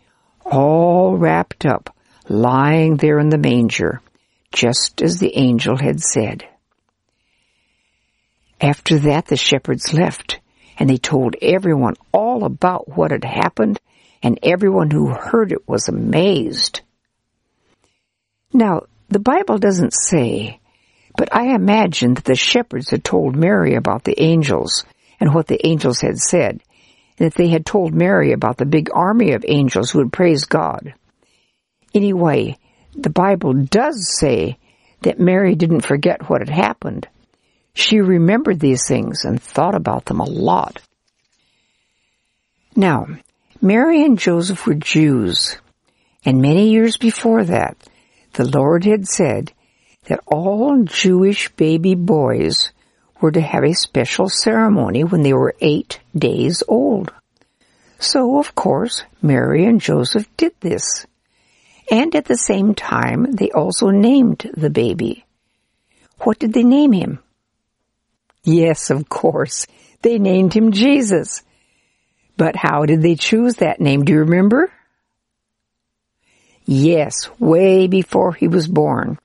all 0.45 1.17
wrapped 1.17 1.65
up, 1.65 1.95
lying 2.29 2.97
there 2.97 3.19
in 3.19 3.29
the 3.29 3.37
manger, 3.37 4.01
just 4.51 5.01
as 5.01 5.19
the 5.19 5.35
angel 5.35 5.77
had 5.77 5.99
said. 6.01 6.47
After 8.61 8.99
that, 8.99 9.25
the 9.25 9.37
shepherds 9.37 9.93
left, 9.93 10.39
and 10.77 10.89
they 10.89 10.97
told 10.97 11.35
everyone 11.41 11.95
all 12.11 12.45
about 12.45 12.87
what 12.87 13.11
had 13.11 13.25
happened, 13.25 13.79
and 14.21 14.39
everyone 14.43 14.91
who 14.91 15.09
heard 15.09 15.51
it 15.51 15.67
was 15.67 15.87
amazed. 15.87 16.81
Now, 18.53 18.83
the 19.09 19.19
Bible 19.19 19.57
doesn't 19.57 19.93
say 19.93 20.59
but 21.19 21.35
I 21.35 21.53
imagine 21.53 22.13
that 22.13 22.23
the 22.23 22.33
shepherds 22.33 22.91
had 22.91 23.03
told 23.03 23.35
Mary 23.35 23.75
about 23.75 24.05
the 24.05 24.21
angels 24.23 24.85
and 25.19 25.33
what 25.33 25.47
the 25.47 25.67
angels 25.67 25.99
had 25.99 26.17
said, 26.17 26.61
and 27.17 27.27
that 27.29 27.33
they 27.33 27.49
had 27.49 27.65
told 27.65 27.93
Mary 27.93 28.31
about 28.31 28.55
the 28.55 28.65
big 28.65 28.89
army 28.93 29.33
of 29.33 29.43
angels 29.45 29.91
who 29.91 29.99
had 29.99 30.13
praised 30.13 30.47
God. 30.47 30.93
Anyway, 31.93 32.57
the 32.95 33.09
Bible 33.09 33.53
does 33.53 34.17
say 34.19 34.57
that 35.01 35.19
Mary 35.19 35.55
didn't 35.55 35.81
forget 35.81 36.29
what 36.29 36.41
had 36.41 36.49
happened. 36.49 37.07
She 37.73 37.99
remembered 37.99 38.59
these 38.59 38.87
things 38.87 39.23
and 39.23 39.41
thought 39.41 39.75
about 39.75 40.05
them 40.05 40.19
a 40.19 40.29
lot. 40.29 40.81
Now, 42.75 43.07
Mary 43.61 44.03
and 44.03 44.17
Joseph 44.17 44.65
were 44.65 44.75
Jews, 44.75 45.57
and 46.25 46.41
many 46.41 46.69
years 46.69 46.97
before 46.97 47.43
that, 47.45 47.77
the 48.33 48.45
Lord 48.45 48.85
had 48.85 49.07
said 49.07 49.51
that 50.05 50.21
all 50.27 50.83
Jewish 50.83 51.49
baby 51.49 51.95
boys 51.95 52.71
were 53.21 53.31
to 53.31 53.41
have 53.41 53.63
a 53.63 53.73
special 53.73 54.29
ceremony 54.29 55.03
when 55.03 55.23
they 55.23 55.33
were 55.33 55.55
eight 55.61 55.99
days 56.15 56.63
old. 56.67 57.11
So, 57.99 58.39
of 58.39 58.55
course, 58.55 59.03
Mary 59.21 59.65
and 59.65 59.81
Joseph 59.81 60.25
did 60.37 60.53
this. 60.61 61.05
And 61.91 62.15
at 62.15 62.25
the 62.25 62.37
same 62.37 62.75
time, 62.75 63.31
they 63.31 63.49
also 63.49 63.89
named 63.89 64.49
the 64.53 64.69
baby. 64.69 65.25
What 66.19 66.37
did 66.37 66.53
they 66.53 66.63
name 66.63 66.91
him? 66.91 67.19
Yes, 68.43 68.89
of 68.89 69.09
course, 69.09 69.65
they 70.01 70.19
named 70.19 70.53
him 70.53 70.71
Jesus. 70.71 71.41
But 72.37 72.55
how 72.55 72.85
did 72.85 73.01
they 73.01 73.15
choose 73.15 73.55
that 73.55 73.81
name? 73.81 74.05
Do 74.05 74.13
you 74.13 74.19
remember? 74.19 74.71
Yes, 76.65 77.29
way 77.39 77.87
before 77.87 78.33
he 78.33 78.47
was 78.47 78.67
born. 78.67 79.17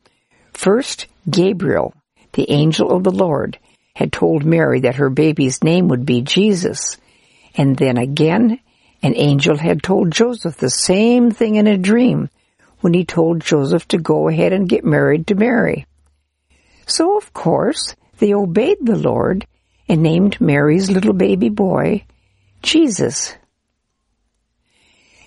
First, 0.53 1.07
Gabriel, 1.29 1.95
the 2.33 2.51
angel 2.51 2.91
of 2.91 3.05
the 3.05 3.11
Lord, 3.11 3.59
had 3.95 4.13
told 4.13 4.45
Mary 4.45 4.81
that 4.81 4.97
her 4.97 5.11
baby's 5.11 5.63
name 5.63 5.89
would 5.89 6.07
be 6.07 6.23
Jesus. 6.23 6.97
And 7.55 7.77
then 7.77 7.99
again, 7.99 8.59
an 9.03 9.15
angel 9.17 9.59
had 9.59 9.83
told 9.83 10.11
Joseph 10.11 10.57
the 10.57 10.71
same 10.71 11.31
thing 11.31 11.57
in 11.57 11.67
a 11.67 11.77
dream 11.77 12.31
when 12.85 12.93
he 12.93 13.07
told 13.07 13.41
Joseph 13.41 13.89
to 13.89 13.97
go 13.97 14.29
ahead 14.29 14.53
and 14.53 14.69
get 14.69 14.85
married 14.85 15.27
to 15.27 15.35
Mary. 15.35 15.87
So 16.85 17.17
of 17.17 17.33
course, 17.33 17.97
they 18.19 18.35
obeyed 18.35 18.77
the 18.83 18.95
Lord 18.95 19.47
and 19.89 20.03
named 20.03 20.39
Mary's 20.39 20.91
little 20.91 21.15
baby 21.15 21.49
boy 21.49 22.05
Jesus. 22.61 23.35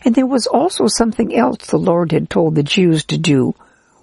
And 0.05 0.13
there 0.13 0.27
was 0.27 0.45
also 0.45 0.85
something 0.85 1.35
else 1.35 1.65
the 1.65 1.79
Lord 1.79 2.11
had 2.11 2.29
told 2.29 2.53
the 2.53 2.61
Jews 2.61 3.05
to 3.05 3.17
do 3.17 3.55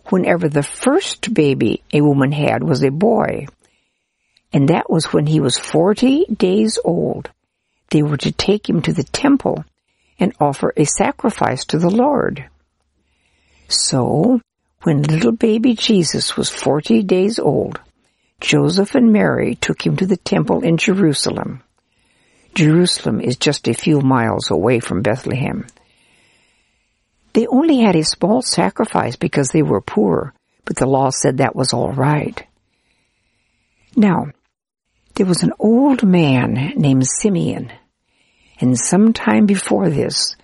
whenever 0.06 0.49
the 0.49 0.64
first 0.64 1.32
baby 1.32 1.84
a 1.92 2.00
woman 2.00 2.32
had 2.32 2.64
was 2.64 2.82
a 2.82 2.90
boy. 2.90 3.46
And 4.52 4.68
that 4.68 4.90
was 4.90 5.12
when 5.12 5.26
he 5.26 5.38
was 5.38 5.58
40 5.58 6.25
days 6.37 6.76
old. 6.84 7.30
They 7.90 8.02
were 8.02 8.16
to 8.16 8.32
take 8.32 8.68
him 8.68 8.82
to 8.82 8.92
the 8.92 9.04
temple 9.04 9.64
and 10.18 10.34
offer 10.40 10.73
a 10.76 10.87
sacrifice 10.87 11.64
to 11.66 11.78
the 11.78 11.90
Lord. 11.90 12.49
So, 13.68 14.40
when 14.83 15.02
little 15.02 15.33
baby 15.33 15.75
Jesus 15.75 16.37
was 16.37 16.50
40 16.50 17.02
days 17.02 17.38
old, 17.38 17.80
Joseph 18.40 18.94
and 18.94 19.12
Mary 19.12 19.54
took 19.54 19.85
him 19.85 19.97
to 19.97 20.06
the 20.06 20.18
temple 20.18 20.62
in 20.62 20.76
Jerusalem. 20.76 21.62
Jerusalem 22.54 23.21
is 23.21 23.37
just 23.37 23.66
a 23.66 23.75
few 23.75 24.00
miles 24.00 24.50
away 24.50 24.80
from 24.80 25.02
Bethlehem. 25.02 25.66
They 27.33 27.47
only 27.47 27.80
had 27.80 27.97
a 27.97 28.04
small 28.04 28.42
sacrifice 28.42 29.16
because 29.16 29.49
they 29.49 29.62
were 29.62 29.80
poor, 29.80 30.35
but 30.64 30.76
the 30.76 30.87
law 30.87 31.11
said 31.11 31.38
that 31.38 31.56
was 31.56 31.73
all 31.73 31.92
right. 31.92 32.47
Now, 33.97 34.26
there 35.14 35.26
was 35.26 35.42
an 35.42 35.52
old 35.59 36.02
man 36.04 36.75
named 36.76 37.06
Simeon, 37.06 37.73
and 38.61 38.78
some 38.78 39.12
time 39.12 39.47
before 39.47 39.88
this, 39.88 40.37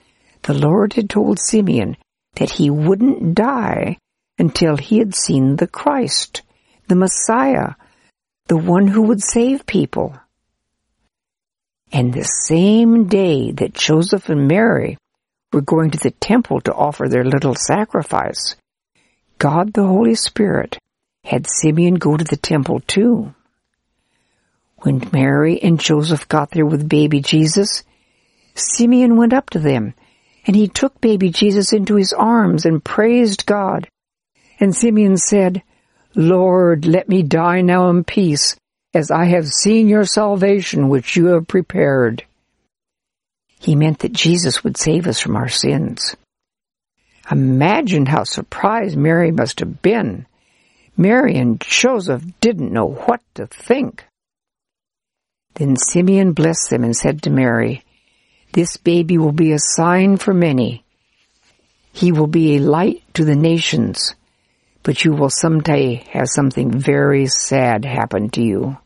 the 0.42 0.54
Lord 0.54 0.94
had 0.94 1.10
told 1.10 1.38
Simeon 1.38 1.96
that 2.36 2.50
he 2.50 2.70
wouldn't 2.70 3.34
die 3.34 3.98
until 4.38 4.76
he 4.76 4.98
had 4.98 5.14
seen 5.14 5.56
the 5.56 5.66
Christ, 5.66 6.42
the 6.88 6.94
Messiah, 6.94 7.74
the 8.46 8.56
one 8.56 8.88
who 8.88 9.02
would 9.02 9.22
save 9.22 9.66
people. 9.66 10.18
And 11.92 12.12
the 12.12 12.24
same 12.24 13.06
day 13.06 13.52
that 13.52 13.74
Joseph 13.74 14.28
and 14.28 14.48
Mary 14.48 14.96
were 15.52 15.60
going 15.60 15.90
to 15.90 15.98
the 15.98 16.12
temple 16.12 16.60
to 16.62 16.74
offer 16.74 17.08
their 17.08 17.24
little 17.24 17.54
sacrifice, 17.54 18.54
God 19.38 19.72
the 19.72 19.86
Holy 19.86 20.14
Spirit 20.14 20.78
had 21.24 21.46
Simeon 21.48 21.94
go 21.94 22.16
to 22.16 22.24
the 22.24 22.36
temple 22.36 22.80
too. 22.80 23.34
When 24.78 25.08
Mary 25.12 25.60
and 25.62 25.78
Joseph 25.78 26.26
got 26.28 26.52
there 26.52 26.64
with 26.64 26.88
baby 26.88 27.20
Jesus, 27.20 27.84
Simeon 28.54 29.16
went 29.16 29.32
up 29.32 29.50
to 29.50 29.58
them, 29.58 29.94
and 30.50 30.56
he 30.56 30.66
took 30.66 31.00
baby 31.00 31.30
Jesus 31.30 31.72
into 31.72 31.94
his 31.94 32.12
arms 32.12 32.64
and 32.64 32.82
praised 32.82 33.46
God. 33.46 33.86
And 34.58 34.74
Simeon 34.74 35.16
said, 35.16 35.62
Lord, 36.16 36.86
let 36.86 37.08
me 37.08 37.22
die 37.22 37.60
now 37.60 37.88
in 37.88 38.02
peace, 38.02 38.56
as 38.92 39.12
I 39.12 39.26
have 39.26 39.46
seen 39.46 39.86
your 39.88 40.04
salvation 40.04 40.88
which 40.88 41.14
you 41.14 41.26
have 41.26 41.46
prepared. 41.46 42.24
He 43.60 43.76
meant 43.76 44.00
that 44.00 44.12
Jesus 44.12 44.64
would 44.64 44.76
save 44.76 45.06
us 45.06 45.20
from 45.20 45.36
our 45.36 45.48
sins. 45.48 46.16
Imagine 47.30 48.06
how 48.06 48.24
surprised 48.24 48.96
Mary 48.96 49.30
must 49.30 49.60
have 49.60 49.80
been. 49.82 50.26
Mary 50.96 51.36
and 51.36 51.60
Joseph 51.60 52.24
didn't 52.40 52.72
know 52.72 52.88
what 53.06 53.20
to 53.36 53.46
think. 53.46 54.04
Then 55.54 55.76
Simeon 55.76 56.32
blessed 56.32 56.70
them 56.70 56.82
and 56.82 56.96
said 56.96 57.22
to 57.22 57.30
Mary, 57.30 57.84
This 58.52 58.76
baby 58.76 59.16
will 59.16 59.32
be 59.32 59.52
a 59.52 59.58
sign 59.58 60.16
for 60.16 60.34
many. 60.34 60.84
He 61.92 62.12
will 62.12 62.26
be 62.26 62.56
a 62.56 62.60
light 62.60 63.02
to 63.14 63.24
the 63.24 63.36
nations, 63.36 64.14
but 64.82 65.04
you 65.04 65.12
will 65.12 65.30
someday 65.30 66.04
have 66.10 66.28
something 66.28 66.70
very 66.70 67.26
sad 67.26 67.84
happen 67.84 68.30
to 68.30 68.42
you. 68.42 68.78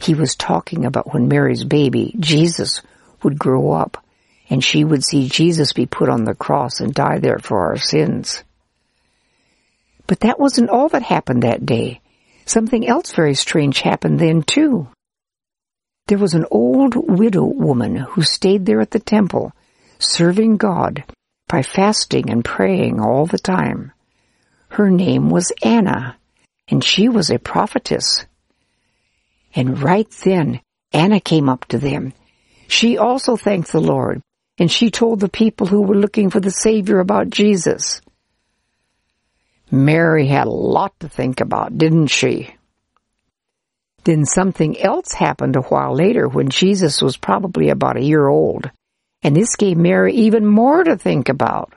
He 0.00 0.14
was 0.14 0.34
talking 0.34 0.84
about 0.84 1.12
when 1.12 1.28
Mary's 1.28 1.64
baby, 1.64 2.14
Jesus, 2.18 2.82
would 3.22 3.38
grow 3.38 3.72
up 3.72 4.02
and 4.50 4.62
she 4.62 4.84
would 4.84 5.04
see 5.04 5.28
Jesus 5.28 5.72
be 5.72 5.86
put 5.86 6.08
on 6.08 6.24
the 6.24 6.34
cross 6.34 6.80
and 6.80 6.94
die 6.94 7.18
there 7.18 7.38
for 7.38 7.66
our 7.66 7.76
sins. 7.76 8.44
But 10.06 10.20
that 10.20 10.38
wasn't 10.38 10.70
all 10.70 10.88
that 10.90 11.02
happened 11.02 11.42
that 11.42 11.64
day. 11.64 12.00
Something 12.44 12.86
else 12.86 13.12
very 13.12 13.34
strange 13.34 13.80
happened 13.80 14.18
then 14.18 14.42
too. 14.42 14.88
There 16.06 16.18
was 16.18 16.34
an 16.34 16.46
old 16.50 16.94
widow 16.96 17.44
woman 17.44 17.96
who 17.96 18.22
stayed 18.22 18.66
there 18.66 18.80
at 18.80 18.90
the 18.90 19.00
temple, 19.00 19.52
serving 19.98 20.56
God 20.56 21.04
by 21.48 21.62
fasting 21.62 22.30
and 22.30 22.44
praying 22.44 23.00
all 23.00 23.26
the 23.26 23.38
time. 23.38 23.92
Her 24.68 24.90
name 24.90 25.30
was 25.30 25.52
Anna, 25.62 26.16
and 26.68 26.82
she 26.82 27.08
was 27.08 27.30
a 27.30 27.38
prophetess. 27.38 28.26
And 29.54 29.82
right 29.82 30.10
then, 30.24 30.60
Anna 30.92 31.20
came 31.20 31.48
up 31.48 31.64
to 31.66 31.78
them 31.78 32.12
she 32.68 32.98
also 32.98 33.36
thanked 33.36 33.72
the 33.72 33.80
Lord, 33.80 34.22
and 34.58 34.70
she 34.70 34.90
told 34.90 35.20
the 35.20 35.28
people 35.28 35.66
who 35.66 35.82
were 35.82 35.96
looking 35.96 36.30
for 36.30 36.40
the 36.40 36.50
Savior 36.50 36.98
about 36.98 37.30
Jesus. 37.30 38.00
Mary 39.70 40.26
had 40.26 40.46
a 40.46 40.50
lot 40.50 40.98
to 41.00 41.08
think 41.08 41.40
about, 41.40 41.76
didn't 41.76 42.08
she? 42.08 42.54
Then 44.04 44.26
something 44.26 44.78
else 44.78 45.12
happened 45.12 45.56
a 45.56 45.62
while 45.62 45.94
later 45.94 46.28
when 46.28 46.50
Jesus 46.50 47.00
was 47.00 47.16
probably 47.16 47.70
about 47.70 47.96
a 47.96 48.04
year 48.04 48.26
old, 48.26 48.70
and 49.22 49.34
this 49.34 49.56
gave 49.56 49.78
Mary 49.78 50.14
even 50.14 50.44
more 50.44 50.84
to 50.84 50.96
think 50.96 51.30
about. 51.30 51.72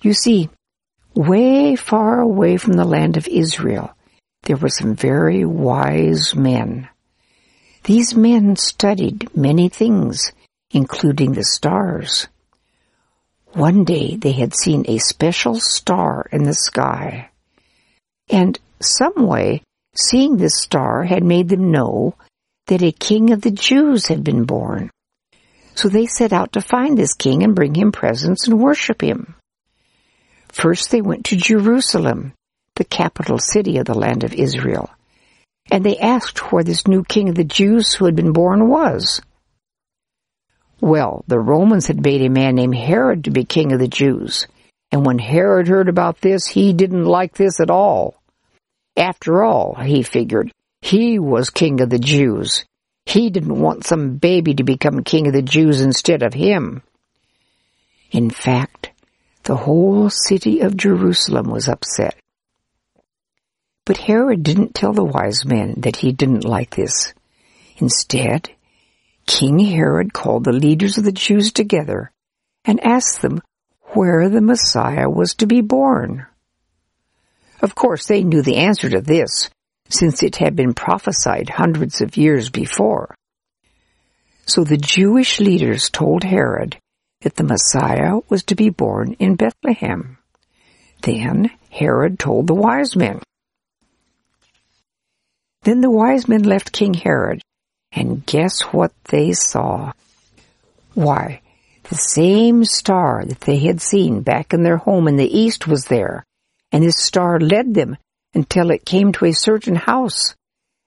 You 0.00 0.12
see, 0.12 0.48
way 1.14 1.74
far 1.74 2.20
away 2.20 2.56
from 2.56 2.74
the 2.74 2.84
land 2.84 3.16
of 3.16 3.26
Israel, 3.26 3.92
there 4.44 4.56
were 4.56 4.68
some 4.68 4.94
very 4.94 5.44
wise 5.44 6.34
men. 6.36 6.88
These 7.82 8.14
men 8.14 8.54
studied 8.54 9.34
many 9.36 9.68
things, 9.68 10.30
including 10.70 11.32
the 11.32 11.44
stars. 11.44 12.28
One 13.52 13.84
day 13.84 14.14
they 14.14 14.32
had 14.32 14.54
seen 14.54 14.84
a 14.86 14.98
special 14.98 15.58
star 15.58 16.28
in 16.30 16.44
the 16.44 16.54
sky. 16.54 17.30
And 18.30 18.58
some 18.80 19.26
way, 19.26 19.62
seeing 19.98 20.36
this 20.36 20.60
star 20.60 21.04
had 21.04 21.24
made 21.24 21.48
them 21.48 21.70
know 21.70 22.14
that 22.66 22.82
a 22.82 22.92
king 22.92 23.32
of 23.32 23.40
the 23.40 23.50
Jews 23.50 24.06
had 24.06 24.22
been 24.22 24.44
born. 24.44 24.90
So 25.74 25.88
they 25.88 26.06
set 26.06 26.32
out 26.32 26.52
to 26.52 26.60
find 26.60 26.96
this 26.96 27.14
king 27.14 27.42
and 27.42 27.54
bring 27.54 27.74
him 27.74 27.92
presents 27.92 28.46
and 28.46 28.60
worship 28.60 29.02
him. 29.02 29.34
First 30.48 30.90
they 30.90 31.02
went 31.02 31.26
to 31.26 31.36
Jerusalem, 31.36 32.32
the 32.74 32.84
capital 32.84 33.38
city 33.38 33.78
of 33.78 33.86
the 33.86 33.98
land 33.98 34.24
of 34.24 34.34
Israel 34.34 34.90
and 35.70 35.84
they 35.84 35.98
asked 35.98 36.50
where 36.50 36.64
this 36.64 36.86
new 36.86 37.04
king 37.04 37.28
of 37.28 37.34
the 37.34 37.44
Jews 37.44 37.92
who 37.92 38.06
had 38.06 38.16
been 38.16 38.32
born 38.32 38.68
was. 38.68 39.20
Well, 40.80 41.24
the 41.26 41.40
Romans 41.40 41.86
had 41.86 42.02
made 42.02 42.22
a 42.22 42.30
man 42.30 42.54
named 42.54 42.76
Herod 42.76 43.24
to 43.24 43.30
be 43.30 43.44
king 43.44 43.72
of 43.72 43.80
the 43.80 43.88
Jews, 43.88 44.46
and 44.92 45.04
when 45.04 45.18
Herod 45.18 45.68
heard 45.68 45.88
about 45.88 46.20
this, 46.20 46.46
he 46.46 46.72
didn't 46.72 47.04
like 47.04 47.34
this 47.34 47.60
at 47.60 47.70
all. 47.70 48.17
After 48.98 49.44
all, 49.44 49.76
he 49.76 50.02
figured, 50.02 50.52
he 50.82 51.20
was 51.20 51.50
king 51.50 51.80
of 51.80 51.88
the 51.88 52.00
Jews. 52.00 52.64
He 53.06 53.30
didn't 53.30 53.60
want 53.60 53.86
some 53.86 54.16
baby 54.16 54.54
to 54.54 54.64
become 54.64 55.04
king 55.04 55.28
of 55.28 55.32
the 55.32 55.40
Jews 55.40 55.80
instead 55.80 56.24
of 56.24 56.34
him. 56.34 56.82
In 58.10 58.28
fact, 58.28 58.90
the 59.44 59.54
whole 59.54 60.10
city 60.10 60.60
of 60.60 60.76
Jerusalem 60.76 61.48
was 61.48 61.68
upset. 61.68 62.16
But 63.84 63.98
Herod 63.98 64.42
didn't 64.42 64.74
tell 64.74 64.92
the 64.92 65.04
wise 65.04 65.44
men 65.44 65.74
that 65.78 65.96
he 65.96 66.10
didn't 66.10 66.44
like 66.44 66.74
this. 66.74 67.14
Instead, 67.76 68.50
King 69.26 69.60
Herod 69.60 70.12
called 70.12 70.42
the 70.42 70.52
leaders 70.52 70.98
of 70.98 71.04
the 71.04 71.12
Jews 71.12 71.52
together 71.52 72.10
and 72.64 72.84
asked 72.84 73.22
them 73.22 73.42
where 73.94 74.28
the 74.28 74.40
Messiah 74.40 75.08
was 75.08 75.34
to 75.36 75.46
be 75.46 75.60
born. 75.60 76.26
Of 77.60 77.74
course, 77.74 78.06
they 78.06 78.22
knew 78.22 78.42
the 78.42 78.56
answer 78.56 78.88
to 78.90 79.00
this, 79.00 79.50
since 79.88 80.22
it 80.22 80.36
had 80.36 80.54
been 80.54 80.74
prophesied 80.74 81.50
hundreds 81.50 82.00
of 82.00 82.16
years 82.16 82.50
before. 82.50 83.14
So 84.46 84.64
the 84.64 84.76
Jewish 84.76 85.40
leaders 85.40 85.90
told 85.90 86.24
Herod 86.24 86.78
that 87.22 87.36
the 87.36 87.44
Messiah 87.44 88.20
was 88.28 88.44
to 88.44 88.54
be 88.54 88.70
born 88.70 89.14
in 89.18 89.34
Bethlehem. 89.34 90.18
Then 91.02 91.50
Herod 91.70 92.18
told 92.18 92.46
the 92.46 92.54
wise 92.54 92.96
men. 92.96 93.20
Then 95.62 95.80
the 95.80 95.90
wise 95.90 96.28
men 96.28 96.44
left 96.44 96.72
King 96.72 96.94
Herod, 96.94 97.42
and 97.92 98.24
guess 98.24 98.62
what 98.62 98.92
they 99.04 99.32
saw? 99.32 99.92
Why, 100.94 101.40
the 101.84 101.96
same 101.96 102.64
star 102.64 103.24
that 103.24 103.40
they 103.40 103.58
had 103.58 103.80
seen 103.80 104.22
back 104.22 104.54
in 104.54 104.62
their 104.62 104.76
home 104.76 105.08
in 105.08 105.16
the 105.16 105.38
east 105.38 105.66
was 105.66 105.86
there, 105.86 106.24
and 106.72 106.82
this 106.82 106.98
star 106.98 107.40
led 107.40 107.74
them 107.74 107.96
until 108.34 108.70
it 108.70 108.84
came 108.84 109.12
to 109.12 109.24
a 109.24 109.32
certain 109.32 109.74
house, 109.74 110.34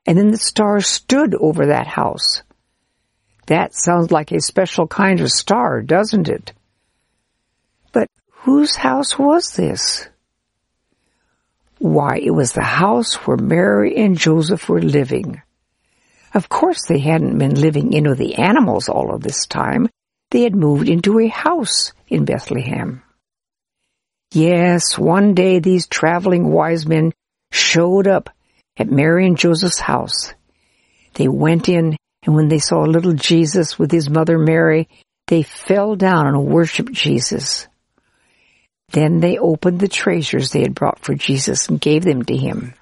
and 0.05 0.17
then 0.17 0.31
the 0.31 0.37
star 0.37 0.81
stood 0.81 1.35
over 1.35 1.67
that 1.67 1.87
house. 1.87 2.43
That 3.47 3.73
sounds 3.73 4.11
like 4.11 4.31
a 4.31 4.39
special 4.39 4.87
kind 4.87 5.19
of 5.19 5.31
star, 5.31 5.81
doesn't 5.81 6.29
it? 6.29 6.53
But 7.91 8.07
whose 8.31 8.75
house 8.75 9.17
was 9.17 9.55
this? 9.55 10.07
Why, 11.79 12.19
it 12.21 12.31
was 12.31 12.53
the 12.53 12.63
house 12.63 13.15
where 13.25 13.37
Mary 13.37 13.97
and 13.97 14.17
Joseph 14.17 14.69
were 14.69 14.81
living. 14.81 15.41
Of 16.33 16.47
course 16.47 16.85
they 16.87 16.99
hadn't 16.99 17.37
been 17.39 17.59
living 17.59 17.91
in 17.93 18.07
with 18.07 18.19
the 18.19 18.35
animals 18.35 18.87
all 18.87 19.13
of 19.13 19.21
this 19.21 19.47
time. 19.47 19.89
They 20.29 20.43
had 20.43 20.55
moved 20.55 20.87
into 20.87 21.19
a 21.19 21.27
house 21.27 21.91
in 22.07 22.23
Bethlehem. 22.23 23.03
Yes, 24.31 24.97
one 24.97 25.33
day 25.33 25.59
these 25.59 25.87
traveling 25.87 26.51
wise 26.51 26.87
men 26.87 27.11
showed 27.51 28.07
up 28.07 28.29
at 28.77 28.89
Mary 28.89 29.27
and 29.27 29.37
Joseph's 29.37 29.79
house. 29.79 30.33
They 31.13 31.27
went 31.27 31.67
in 31.67 31.97
and 32.23 32.35
when 32.35 32.49
they 32.49 32.59
saw 32.59 32.81
little 32.81 33.13
Jesus 33.13 33.79
with 33.79 33.91
his 33.91 34.09
mother 34.09 34.37
Mary, 34.37 34.87
they 35.27 35.43
fell 35.43 35.95
down 35.95 36.27
and 36.27 36.45
worshiped 36.45 36.93
Jesus. 36.93 37.67
Then 38.91 39.19
they 39.19 39.37
opened 39.37 39.79
the 39.79 39.87
treasures 39.87 40.51
they 40.51 40.61
had 40.61 40.75
brought 40.75 40.99
for 40.99 41.15
Jesus 41.15 41.67
and 41.67 41.81
gave 41.81 42.03
them 42.03 42.23
to 42.23 42.35
him. 42.35 42.73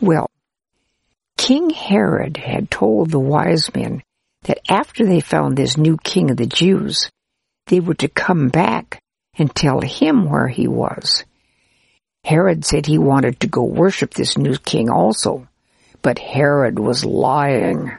Well, 0.00 0.30
King 1.36 1.70
Herod 1.70 2.36
had 2.36 2.70
told 2.70 3.10
the 3.10 3.18
wise 3.18 3.74
men 3.74 4.02
that 4.42 4.60
after 4.68 5.06
they 5.06 5.20
found 5.20 5.56
this 5.56 5.76
new 5.76 5.96
king 5.96 6.30
of 6.30 6.36
the 6.36 6.46
Jews, 6.46 7.10
they 7.66 7.80
were 7.80 7.94
to 7.94 8.08
come 8.08 8.48
back 8.48 9.00
and 9.40 9.54
tell 9.54 9.80
him 9.80 10.28
where 10.28 10.48
he 10.48 10.68
was. 10.68 11.24
Herod 12.24 12.64
said 12.64 12.86
he 12.86 12.98
wanted 12.98 13.40
to 13.40 13.46
go 13.46 13.64
worship 13.64 14.14
this 14.14 14.36
new 14.36 14.56
king 14.58 14.90
also. 14.90 15.48
But 16.02 16.18
Herod 16.18 16.78
was 16.78 17.04
lying. 17.04 17.92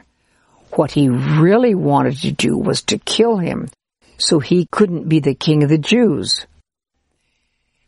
What 0.70 0.92
he 0.92 1.08
really 1.08 1.74
wanted 1.74 2.18
to 2.18 2.32
do 2.32 2.56
was 2.56 2.82
to 2.82 2.98
kill 2.98 3.36
him 3.36 3.68
so 4.18 4.38
he 4.38 4.68
couldn't 4.70 5.08
be 5.08 5.18
the 5.20 5.34
king 5.34 5.62
of 5.64 5.68
the 5.68 5.78
Jews. 5.78 6.46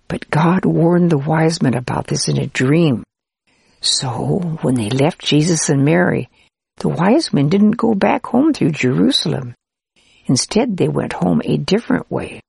But 0.09 0.29
God 0.31 0.65
warned 0.65 1.11
the 1.11 1.19
wise 1.19 1.63
men 1.63 1.75
about 1.75 2.09
this 2.09 2.29
in 2.29 2.39
a 2.39 2.47
dream. 2.47 3.05
So 3.81 4.41
when 4.63 4.75
they 4.75 4.91
left 4.91 5.25
Jesus 5.25 5.69
and 5.69 5.85
Mary, 5.85 6.29
the 6.79 6.89
wise 6.89 7.33
men 7.33 7.49
didn't 7.49 7.73
go 7.73 7.95
back 7.95 8.27
home 8.27 8.53
through 8.53 8.73
Jerusalem. 8.73 9.55
Instead, 10.27 10.77
they 10.77 10.89
went 10.89 11.13
home 11.13 11.41
a 11.45 11.57
different 11.57 12.11
way. 12.11 12.41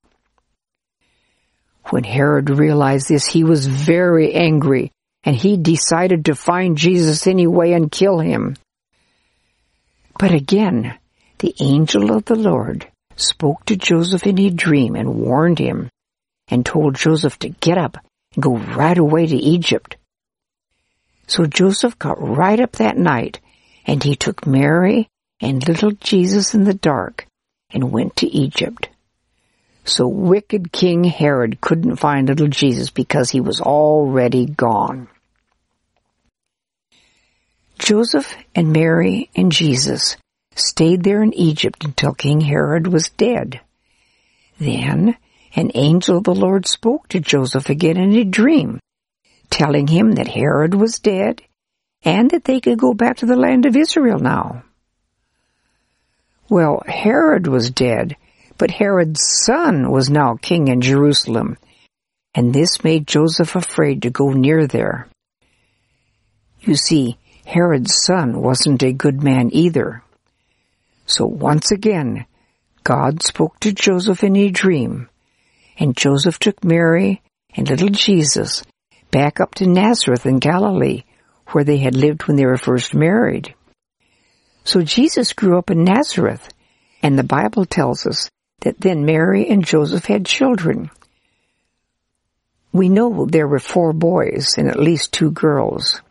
When 1.90 2.04
Herod 2.04 2.50
realized 2.50 3.08
this, 3.08 3.26
he 3.26 3.44
was 3.44 3.68
very 3.68 4.34
angry 4.34 4.92
and 5.24 5.36
he 5.36 5.58
decided 5.58 6.26
to 6.26 6.36
find 6.36 6.78
Jesus 6.78 7.28
anyway 7.28 7.74
and 7.74 7.92
kill 7.92 8.20
him. 8.20 8.56
But 10.18 10.32
again, 10.32 10.98
the 11.40 11.54
angel 11.60 12.16
of 12.16 12.26
the 12.26 12.36
Lord 12.36 12.88
spoke 13.16 13.66
to 13.66 13.76
Joseph 13.76 14.26
in 14.26 14.40
a 14.40 14.50
dream 14.50 14.96
and 14.96 15.16
warned 15.16 15.60
him 15.60 15.90
and 16.48 16.66
told 16.66 16.96
Joseph 16.96 17.38
to 17.40 17.50
get 17.50 17.78
up 17.78 17.98
and 18.34 18.44
go 18.44 18.58
right 18.58 18.98
away 18.98 19.28
to 19.28 19.36
Egypt. 19.36 19.98
So 21.28 21.46
Joseph 21.46 21.98
got 21.98 22.22
right 22.22 22.60
up 22.60 22.74
that 22.74 22.98
night 22.98 23.40
and 23.86 24.04
he 24.04 24.16
took 24.16 24.46
Mary 24.46 25.08
and 25.42 25.68
little 25.68 25.92
Jesus 25.92 26.54
in 26.54 26.64
the 26.64 26.74
dark 26.74 27.28
and 27.72 27.92
went 27.92 28.16
to 28.18 28.28
Egypt. 28.28 28.90
So 29.86 30.08
wicked 30.08 30.72
King 30.72 31.04
Herod 31.04 31.62
couldn't 31.62 31.98
find 31.98 32.28
little 32.28 32.48
Jesus 32.48 32.90
because 32.90 33.30
he 33.30 33.40
was 33.40 33.62
already 33.62 34.48
gone. 34.48 35.08
Joseph 37.78 38.36
and 38.56 38.74
Mary 38.74 39.30
and 39.36 39.52
Jesus 39.52 40.18
stayed 40.56 41.04
there 41.04 41.22
in 41.22 41.34
Egypt 41.34 41.86
until 41.86 42.14
King 42.14 42.42
Herod 42.42 42.88
was 42.88 43.10
dead. 43.10 43.62
Then 44.60 45.18
an 45.56 45.72
angel 45.76 46.18
of 46.18 46.24
the 46.24 46.34
Lord 46.34 46.68
spoke 46.68 47.08
to 47.10 47.20
Joseph 47.20 47.70
again 47.70 47.98
in 47.98 48.14
a 48.14 48.24
dream, 48.24 48.80
telling 49.50 49.88
him 49.88 50.14
that 50.14 50.28
Herod 50.28 50.74
was 50.74 51.00
dead 51.00 51.42
and 52.04 52.32
that 52.32 52.46
they 52.46 52.60
could 52.60 52.80
go 52.80 52.94
back 52.94 53.18
to 53.18 53.26
the 53.26 53.36
land 53.36 53.66
of 53.66 53.76
Israel 53.76 54.20
now. 54.20 54.64
Well, 56.50 56.84
Herod 56.88 57.48
was 57.48 57.70
dead, 57.70 58.16
but 58.58 58.72
Herod's 58.72 59.22
son 59.46 59.92
was 59.92 60.10
now 60.10 60.38
king 60.42 60.68
in 60.68 60.82
Jerusalem, 60.82 61.58
and 62.34 62.54
this 62.54 62.84
made 62.84 63.08
Joseph 63.08 63.56
afraid 63.56 64.02
to 64.02 64.10
go 64.10 64.30
near 64.30 64.68
there. 64.68 65.08
You 66.62 66.76
see, 66.76 67.18
Herod's 67.46 67.96
son 67.96 68.42
wasn't 68.42 68.82
a 68.84 68.92
good 68.92 69.22
man 69.22 69.50
either. 69.54 70.04
So 71.06 71.26
once 71.26 71.72
again, 71.72 72.26
God 72.84 73.22
spoke 73.22 73.60
to 73.60 73.74
Joseph 73.74 74.24
in 74.24 74.36
a 74.36 74.50
dream, 74.50 75.10
and 75.78 75.96
Joseph 75.96 76.40
took 76.40 76.64
Mary 76.64 77.22
and 77.56 77.70
little 77.70 77.90
Jesus 77.90 78.64
back 79.12 79.40
up 79.40 79.56
to 79.56 79.68
Nazareth 79.68 80.26
in 80.26 80.40
Galilee, 80.40 81.04
where 81.50 81.64
they 81.64 81.78
had 81.78 81.96
lived 81.96 82.28
when 82.28 82.38
they 82.38 82.46
were 82.46 82.58
first 82.58 82.94
married. 82.94 83.54
So 84.64 84.82
Jesus 84.82 85.34
grew 85.34 85.58
up 85.58 85.70
in 85.70 85.84
Nazareth, 85.84 86.50
and 87.04 87.18
the 87.18 87.24
Bible 87.24 87.66
tells 87.66 88.06
us 88.08 88.30
that 88.66 88.82
then 88.82 89.06
Mary 89.06 89.48
and 89.48 89.64
Joseph 89.64 90.06
had 90.06 90.26
children. 90.26 90.90
We 92.74 92.90
know 92.90 93.28
there 93.28 93.48
were 93.48 93.60
four 93.60 93.94
boys 93.94 94.56
and 94.58 94.68
at 94.68 94.80
least 94.80 95.14
two 95.14 95.30
girls. 95.30 96.02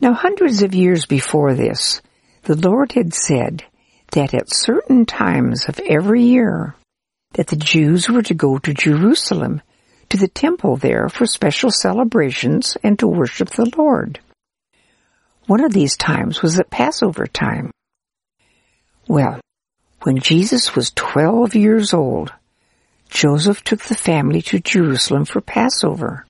Now, 0.00 0.12
hundreds 0.12 0.62
of 0.62 0.76
years 0.76 1.04
before 1.04 1.54
this, 1.54 2.00
the 2.44 2.54
Lord 2.54 2.92
had 2.92 3.12
said 3.12 3.64
that 4.12 4.32
at 4.34 4.54
certain 4.54 5.04
times 5.04 5.68
of 5.68 5.80
every 5.80 6.22
year, 6.22 6.76
that 7.32 7.48
the 7.48 7.56
Jews 7.56 8.08
were 8.08 8.22
to 8.22 8.34
go 8.34 8.58
to 8.58 8.72
Jerusalem, 8.72 9.60
to 10.10 10.16
the 10.16 10.28
temple 10.28 10.76
there 10.76 11.08
for 11.08 11.26
special 11.26 11.72
celebrations 11.72 12.76
and 12.84 12.96
to 13.00 13.08
worship 13.08 13.50
the 13.50 13.70
Lord. 13.76 14.20
One 15.48 15.64
of 15.64 15.72
these 15.72 15.96
times 15.96 16.40
was 16.40 16.60
at 16.60 16.70
Passover 16.70 17.26
time. 17.26 17.72
Well, 19.08 19.40
when 20.02 20.18
Jesus 20.18 20.74
was 20.74 20.92
12 20.94 21.54
years 21.54 21.92
old, 21.92 22.32
Joseph 23.08 23.64
took 23.64 23.80
the 23.82 23.94
family 23.94 24.42
to 24.42 24.60
Jerusalem 24.60 25.24
for 25.24 25.40
Passover 25.40 26.26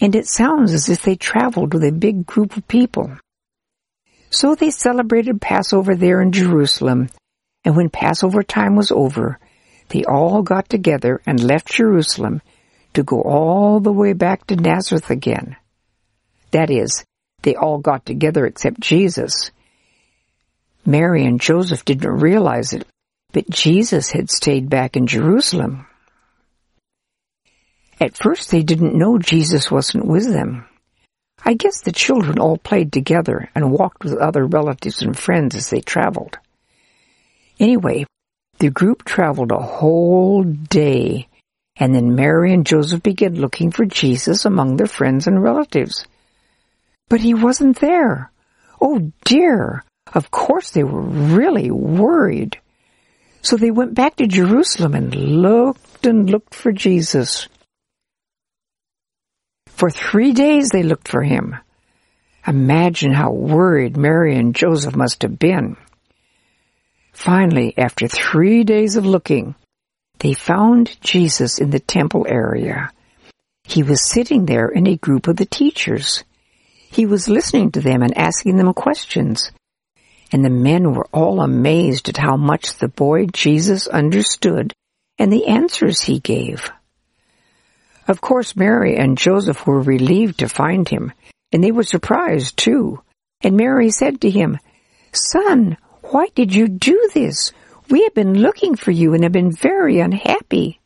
and 0.00 0.14
it 0.14 0.26
sounds 0.26 0.72
as 0.72 0.88
if 0.88 1.02
they 1.02 1.16
traveled 1.16 1.74
with 1.74 1.84
a 1.84 1.92
big 1.92 2.26
group 2.26 2.56
of 2.56 2.68
people. 2.68 3.16
So 4.30 4.54
they 4.54 4.70
celebrated 4.70 5.40
Passover 5.40 5.94
there 5.94 6.20
in 6.20 6.32
Jerusalem, 6.32 7.08
and 7.64 7.76
when 7.76 7.90
Passover 7.90 8.42
time 8.42 8.76
was 8.76 8.90
over, 8.90 9.38
they 9.88 10.04
all 10.04 10.42
got 10.42 10.68
together 10.68 11.20
and 11.26 11.42
left 11.42 11.72
Jerusalem 11.72 12.42
to 12.94 13.02
go 13.02 13.22
all 13.22 13.80
the 13.80 13.92
way 13.92 14.12
back 14.12 14.46
to 14.46 14.56
Nazareth 14.56 15.10
again. 15.10 15.56
That 16.50 16.70
is, 16.70 17.04
they 17.42 17.54
all 17.54 17.78
got 17.78 18.06
together 18.06 18.46
except 18.46 18.80
Jesus. 18.80 19.50
Mary 20.88 21.26
and 21.26 21.38
Joseph 21.38 21.84
didn't 21.84 22.08
realize 22.08 22.72
it, 22.72 22.86
but 23.34 23.50
Jesus 23.50 24.10
had 24.10 24.30
stayed 24.30 24.70
back 24.70 24.96
in 24.96 25.06
Jerusalem. 25.06 25.86
At 28.00 28.16
first 28.16 28.50
they 28.50 28.62
didn't 28.62 28.96
know 28.96 29.18
Jesus 29.18 29.70
wasn't 29.70 30.06
with 30.06 30.32
them. 30.32 30.66
I 31.44 31.52
guess 31.52 31.82
the 31.82 31.92
children 31.92 32.38
all 32.38 32.56
played 32.56 32.90
together 32.90 33.50
and 33.54 33.70
walked 33.70 34.02
with 34.02 34.16
other 34.16 34.46
relatives 34.46 35.02
and 35.02 35.16
friends 35.16 35.54
as 35.54 35.68
they 35.68 35.82
traveled. 35.82 36.38
Anyway, 37.60 38.06
the 38.58 38.70
group 38.70 39.04
traveled 39.04 39.52
a 39.52 39.58
whole 39.58 40.42
day, 40.42 41.28
and 41.76 41.94
then 41.94 42.14
Mary 42.14 42.54
and 42.54 42.64
Joseph 42.64 43.02
began 43.02 43.34
looking 43.34 43.72
for 43.72 43.84
Jesus 43.84 44.46
among 44.46 44.76
their 44.78 44.86
friends 44.86 45.26
and 45.26 45.42
relatives. 45.42 46.06
But 47.10 47.20
he 47.20 47.34
wasn't 47.34 47.78
there. 47.78 48.32
Oh 48.80 49.12
dear! 49.26 49.84
Of 50.14 50.30
course 50.30 50.70
they 50.70 50.84
were 50.84 51.02
really 51.02 51.70
worried. 51.70 52.58
So 53.42 53.56
they 53.56 53.70
went 53.70 53.94
back 53.94 54.16
to 54.16 54.26
Jerusalem 54.26 54.94
and 54.94 55.14
looked 55.14 56.06
and 56.06 56.28
looked 56.28 56.54
for 56.54 56.72
Jesus. 56.72 57.48
For 59.66 59.90
three 59.90 60.32
days 60.32 60.70
they 60.70 60.82
looked 60.82 61.08
for 61.08 61.22
him. 61.22 61.56
Imagine 62.46 63.12
how 63.12 63.30
worried 63.30 63.96
Mary 63.96 64.36
and 64.36 64.54
Joseph 64.54 64.96
must 64.96 65.22
have 65.22 65.38
been. 65.38 65.76
Finally, 67.12 67.74
after 67.76 68.08
three 68.08 68.64
days 68.64 68.96
of 68.96 69.04
looking, 69.04 69.54
they 70.20 70.32
found 70.32 71.00
Jesus 71.00 71.58
in 71.58 71.70
the 71.70 71.80
temple 71.80 72.26
area. 72.28 72.90
He 73.64 73.82
was 73.82 74.10
sitting 74.10 74.46
there 74.46 74.68
in 74.68 74.86
a 74.86 74.96
group 74.96 75.28
of 75.28 75.36
the 75.36 75.46
teachers. 75.46 76.24
He 76.90 77.06
was 77.06 77.28
listening 77.28 77.72
to 77.72 77.80
them 77.80 78.02
and 78.02 78.16
asking 78.16 78.56
them 78.56 78.72
questions. 78.72 79.52
And 80.30 80.44
the 80.44 80.50
men 80.50 80.92
were 80.92 81.08
all 81.12 81.40
amazed 81.40 82.08
at 82.08 82.18
how 82.18 82.36
much 82.36 82.74
the 82.74 82.88
boy 82.88 83.26
Jesus 83.26 83.86
understood 83.86 84.74
and 85.18 85.32
the 85.32 85.46
answers 85.46 86.02
he 86.02 86.20
gave. 86.20 86.70
Of 88.06 88.20
course, 88.20 88.56
Mary 88.56 88.96
and 88.96 89.18
Joseph 89.18 89.66
were 89.66 89.80
relieved 89.80 90.38
to 90.38 90.48
find 90.48 90.88
him, 90.88 91.12
and 91.52 91.62
they 91.62 91.72
were 91.72 91.82
surprised 91.82 92.56
too. 92.56 93.02
And 93.42 93.56
Mary 93.56 93.90
said 93.90 94.20
to 94.22 94.30
him, 94.30 94.58
Son, 95.12 95.76
why 96.02 96.28
did 96.34 96.54
you 96.54 96.68
do 96.68 97.10
this? 97.12 97.52
We 97.90 98.04
have 98.04 98.14
been 98.14 98.34
looking 98.34 98.76
for 98.76 98.90
you 98.90 99.14
and 99.14 99.22
have 99.22 99.32
been 99.32 99.52
very 99.52 100.00
unhappy. 100.00 100.80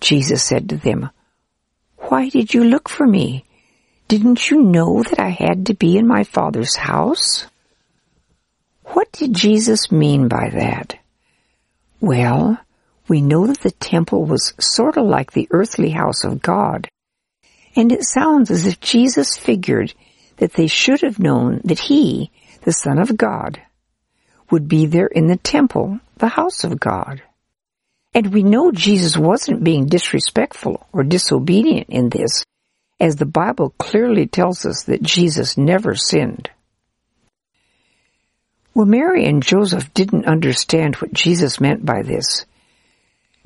Jesus 0.00 0.42
said 0.42 0.68
to 0.68 0.76
them, 0.76 1.10
Why 1.96 2.28
did 2.28 2.52
you 2.52 2.64
look 2.64 2.88
for 2.88 3.06
me? 3.06 3.44
Didn't 4.08 4.50
you 4.50 4.62
know 4.62 5.02
that 5.02 5.18
I 5.18 5.30
had 5.30 5.66
to 5.66 5.74
be 5.74 5.96
in 5.96 6.06
my 6.06 6.24
Father's 6.24 6.76
house? 6.76 7.46
What 8.88 9.10
did 9.12 9.34
Jesus 9.34 9.90
mean 9.90 10.28
by 10.28 10.50
that? 10.50 10.96
Well, 12.00 12.58
we 13.08 13.20
know 13.20 13.46
that 13.46 13.60
the 13.60 13.70
temple 13.70 14.24
was 14.24 14.54
sort 14.58 14.96
of 14.96 15.06
like 15.06 15.32
the 15.32 15.48
earthly 15.50 15.90
house 15.90 16.24
of 16.24 16.42
God. 16.42 16.88
And 17.74 17.92
it 17.92 18.04
sounds 18.04 18.50
as 18.50 18.66
if 18.66 18.80
Jesus 18.80 19.36
figured 19.36 19.92
that 20.38 20.54
they 20.54 20.66
should 20.66 21.02
have 21.02 21.18
known 21.18 21.60
that 21.64 21.78
he, 21.78 22.30
the 22.62 22.72
Son 22.72 22.98
of 22.98 23.16
God, 23.16 23.60
would 24.50 24.68
be 24.68 24.86
there 24.86 25.06
in 25.06 25.26
the 25.26 25.36
temple, 25.36 26.00
the 26.16 26.28
house 26.28 26.64
of 26.64 26.80
God. 26.80 27.22
And 28.14 28.32
we 28.32 28.42
know 28.42 28.72
Jesus 28.72 29.16
wasn't 29.16 29.64
being 29.64 29.86
disrespectful 29.86 30.86
or 30.92 31.02
disobedient 31.04 31.88
in 31.90 32.08
this, 32.08 32.44
as 32.98 33.16
the 33.16 33.26
Bible 33.26 33.74
clearly 33.78 34.26
tells 34.26 34.64
us 34.64 34.84
that 34.84 35.02
Jesus 35.02 35.58
never 35.58 35.94
sinned. 35.94 36.50
Well, 38.76 38.84
Mary 38.84 39.24
and 39.24 39.42
Joseph 39.42 39.94
didn't 39.94 40.26
understand 40.26 40.96
what 40.96 41.10
Jesus 41.10 41.62
meant 41.62 41.86
by 41.86 42.02
this, 42.02 42.44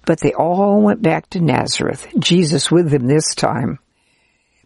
but 0.04 0.18
they 0.18 0.32
all 0.32 0.82
went 0.82 1.02
back 1.02 1.30
to 1.30 1.40
Nazareth, 1.40 2.08
Jesus 2.18 2.68
with 2.68 2.90
them 2.90 3.06
this 3.06 3.36
time. 3.36 3.78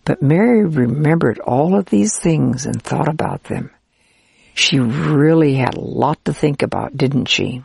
But 0.07 0.23
Mary 0.23 0.65
remembered 0.65 1.39
all 1.39 1.79
of 1.79 1.85
these 1.85 2.19
things 2.19 2.65
and 2.65 2.83
thought 2.83 3.09
about 3.09 3.45
them. 3.45 3.73
She 4.55 4.79
really 4.79 5.57
had 5.57 5.75
a 5.75 5.81
lot 5.83 6.25
to 6.25 6.33
think 6.33 6.63
about, 6.63 6.97
didn't 6.97 7.27
she? 7.27 7.63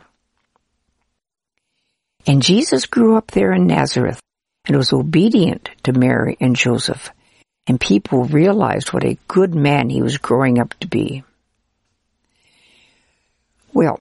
And 2.26 2.42
Jesus 2.42 2.84
grew 2.84 3.16
up 3.16 3.30
there 3.30 3.54
in 3.54 3.66
Nazareth 3.66 4.20
and 4.66 4.76
was 4.76 4.92
obedient 4.92 5.70
to 5.84 5.94
Mary 5.94 6.36
and 6.38 6.54
Joseph, 6.54 7.08
and 7.66 7.80
people 7.80 8.24
realized 8.24 8.92
what 8.92 9.06
a 9.06 9.16
good 9.26 9.54
man 9.54 9.88
he 9.88 10.02
was 10.02 10.18
growing 10.18 10.58
up 10.58 10.74
to 10.80 10.86
be. 10.86 11.24
Well, 13.72 13.98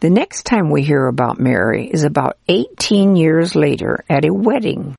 the 0.00 0.10
next 0.10 0.44
time 0.44 0.70
we 0.70 0.82
hear 0.82 1.06
about 1.06 1.38
Mary 1.38 1.86
is 1.86 2.04
about 2.04 2.36
18 2.48 3.16
years 3.16 3.54
later 3.54 4.04
at 4.08 4.24
a 4.24 4.34
wedding. 4.34 4.96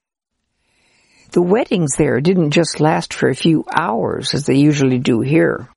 The 1.31 1.41
weddings 1.41 1.91
there 1.97 2.21
didn't 2.21 2.51
just 2.51 2.79
last 2.79 3.13
for 3.13 3.27
a 3.27 3.35
few 3.35 3.65
hours 3.71 4.33
as 4.33 4.45
they 4.45 4.55
usually 4.55 4.99
do 4.99 5.19
here. 5.19 5.67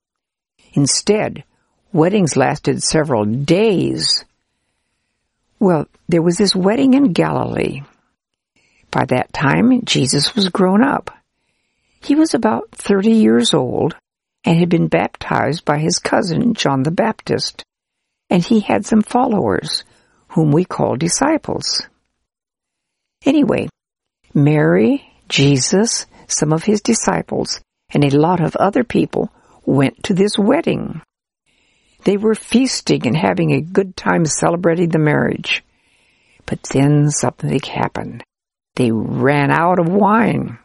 Instead, 0.73 1.43
weddings 1.91 2.37
lasted 2.37 2.81
several 2.81 3.25
days. 3.25 4.23
Well, 5.59 5.87
there 6.07 6.21
was 6.21 6.37
this 6.37 6.55
wedding 6.55 6.93
in 6.93 7.11
Galilee. 7.11 7.81
By 8.89 9.05
that 9.05 9.33
time, 9.33 9.83
Jesus 9.83 10.33
was 10.33 10.49
grown 10.49 10.81
up. 10.81 11.11
He 12.01 12.15
was 12.15 12.33
about 12.33 12.71
30 12.71 13.11
years 13.11 13.53
old 13.53 13.95
and 14.45 14.57
had 14.57 14.69
been 14.69 14.87
baptized 14.87 15.65
by 15.65 15.79
his 15.79 15.99
cousin, 15.99 16.53
John 16.53 16.83
the 16.83 16.91
Baptist 16.91 17.65
and 18.29 18.43
he 18.43 18.59
had 18.59 18.85
some 18.85 19.01
followers, 19.01 19.83
whom 20.29 20.51
we 20.51 20.65
call 20.65 20.95
disciples. 20.95 21.87
Anyway, 23.25 23.67
Mary, 24.33 25.11
Jesus, 25.27 26.05
some 26.27 26.53
of 26.53 26.63
his 26.63 26.81
disciples, 26.81 27.61
and 27.91 28.03
a 28.03 28.17
lot 28.17 28.39
of 28.39 28.55
other 28.55 28.83
people 28.83 29.31
went 29.65 30.03
to 30.03 30.13
this 30.13 30.37
wedding. 30.37 31.01
They 32.05 32.17
were 32.17 32.35
feasting 32.35 33.05
and 33.05 33.17
having 33.17 33.51
a 33.51 33.61
good 33.61 33.95
time 33.95 34.25
celebrating 34.25 34.89
the 34.89 34.99
marriage. 34.99 35.63
But 36.45 36.63
then 36.63 37.09
something 37.11 37.59
happened. 37.59 38.23
They 38.75 38.91
ran 38.91 39.51
out 39.51 39.79
of 39.79 39.89
wine. 39.89 40.57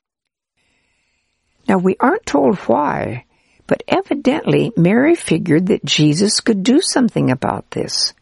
Now 1.68 1.79
we 1.79 1.96
aren't 1.98 2.27
told 2.27 2.57
why, 2.59 3.24
but 3.66 3.83
evidently, 3.88 4.72
Mary 4.77 5.14
figured 5.14 5.66
that 5.66 5.85
Jesus 5.85 6.40
could 6.40 6.62
do 6.62 6.81
something 6.81 7.31
about 7.31 7.70
this. 7.70 8.12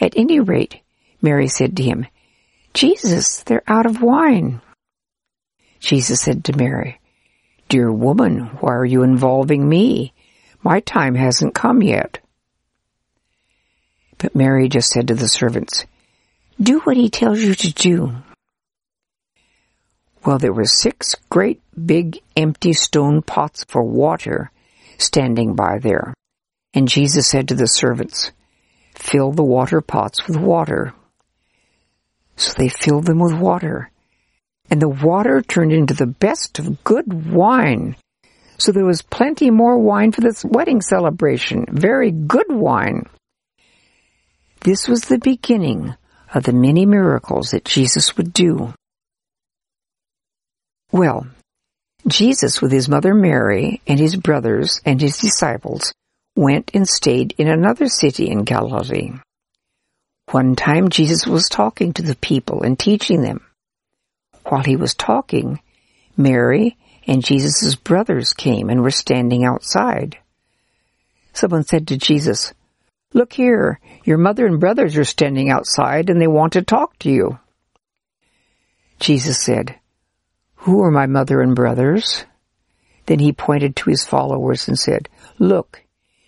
At 0.00 0.16
any 0.16 0.40
rate, 0.40 0.80
Mary 1.20 1.48
said 1.48 1.76
to 1.76 1.82
him, 1.82 2.06
Jesus, 2.74 3.42
they're 3.42 3.62
out 3.66 3.86
of 3.86 4.00
wine. 4.00 4.60
Jesus 5.78 6.22
said 6.22 6.44
to 6.44 6.56
Mary, 6.56 7.00
Dear 7.68 7.92
woman, 7.92 8.46
why 8.60 8.72
are 8.72 8.84
you 8.84 9.02
involving 9.02 9.68
me? 9.68 10.12
My 10.62 10.80
time 10.80 11.14
hasn't 11.14 11.54
come 11.54 11.82
yet. 11.82 12.18
But 14.18 14.34
Mary 14.34 14.68
just 14.68 14.90
said 14.90 15.08
to 15.08 15.14
the 15.14 15.28
servants, 15.28 15.84
Do 16.60 16.80
what 16.80 16.96
he 16.96 17.10
tells 17.10 17.40
you 17.40 17.54
to 17.54 17.72
do. 17.72 18.16
Well, 20.24 20.38
there 20.38 20.52
were 20.52 20.64
six 20.64 21.16
great 21.28 21.60
big 21.74 22.20
empty 22.36 22.72
stone 22.72 23.22
pots 23.22 23.64
for 23.64 23.82
water 23.82 24.50
standing 25.02 25.54
by 25.54 25.78
there. 25.78 26.14
And 26.74 26.88
Jesus 26.88 27.28
said 27.28 27.48
to 27.48 27.54
the 27.54 27.66
servants, 27.66 28.32
Fill 28.94 29.32
the 29.32 29.42
water 29.42 29.80
pots 29.80 30.26
with 30.26 30.36
water. 30.36 30.94
So 32.36 32.52
they 32.56 32.68
filled 32.68 33.06
them 33.06 33.18
with 33.18 33.34
water. 33.34 33.90
And 34.70 34.80
the 34.80 34.88
water 34.88 35.42
turned 35.42 35.72
into 35.72 35.94
the 35.94 36.06
best 36.06 36.58
of 36.58 36.82
good 36.84 37.30
wine. 37.30 37.96
So 38.58 38.72
there 38.72 38.84
was 38.84 39.02
plenty 39.02 39.50
more 39.50 39.78
wine 39.78 40.12
for 40.12 40.20
this 40.20 40.44
wedding 40.44 40.80
celebration. 40.80 41.66
Very 41.68 42.10
good 42.10 42.46
wine. 42.48 43.06
This 44.60 44.88
was 44.88 45.02
the 45.02 45.18
beginning 45.18 45.94
of 46.32 46.44
the 46.44 46.52
many 46.52 46.86
miracles 46.86 47.50
that 47.50 47.64
Jesus 47.64 48.16
would 48.16 48.32
do. 48.32 48.72
Well, 50.92 51.26
Jesus, 52.06 52.60
with 52.60 52.72
his 52.72 52.88
mother 52.88 53.14
Mary 53.14 53.80
and 53.86 53.98
his 53.98 54.16
brothers 54.16 54.80
and 54.84 55.00
his 55.00 55.18
disciples, 55.18 55.92
went 56.34 56.70
and 56.74 56.88
stayed 56.88 57.34
in 57.38 57.48
another 57.48 57.88
city 57.88 58.28
in 58.28 58.44
Galilee. 58.44 59.12
One 60.30 60.56
time 60.56 60.88
Jesus 60.88 61.26
was 61.26 61.48
talking 61.48 61.92
to 61.92 62.02
the 62.02 62.16
people 62.16 62.62
and 62.62 62.78
teaching 62.78 63.22
them. 63.22 63.40
While 64.44 64.64
he 64.64 64.76
was 64.76 64.94
talking, 64.94 65.60
Mary 66.16 66.76
and 67.06 67.24
Jesus' 67.24 67.74
brothers 67.74 68.32
came 68.32 68.70
and 68.70 68.82
were 68.82 68.90
standing 68.90 69.44
outside. 69.44 70.18
Someone 71.32 71.64
said 71.64 71.88
to 71.88 71.96
Jesus, 71.96 72.52
Look 73.14 73.32
here, 73.32 73.78
your 74.04 74.18
mother 74.18 74.46
and 74.46 74.58
brothers 74.58 74.96
are 74.96 75.04
standing 75.04 75.50
outside 75.50 76.08
and 76.08 76.20
they 76.20 76.26
want 76.26 76.54
to 76.54 76.62
talk 76.62 76.98
to 77.00 77.10
you. 77.10 77.38
Jesus 78.98 79.38
said, 79.38 79.78
who 80.62 80.80
are 80.80 80.92
my 80.92 81.06
mother 81.06 81.40
and 81.40 81.56
brothers? 81.56 82.24
Then 83.06 83.18
he 83.18 83.32
pointed 83.32 83.74
to 83.74 83.90
his 83.90 84.04
followers 84.04 84.68
and 84.68 84.78
said, 84.78 85.08
Look, 85.40 85.82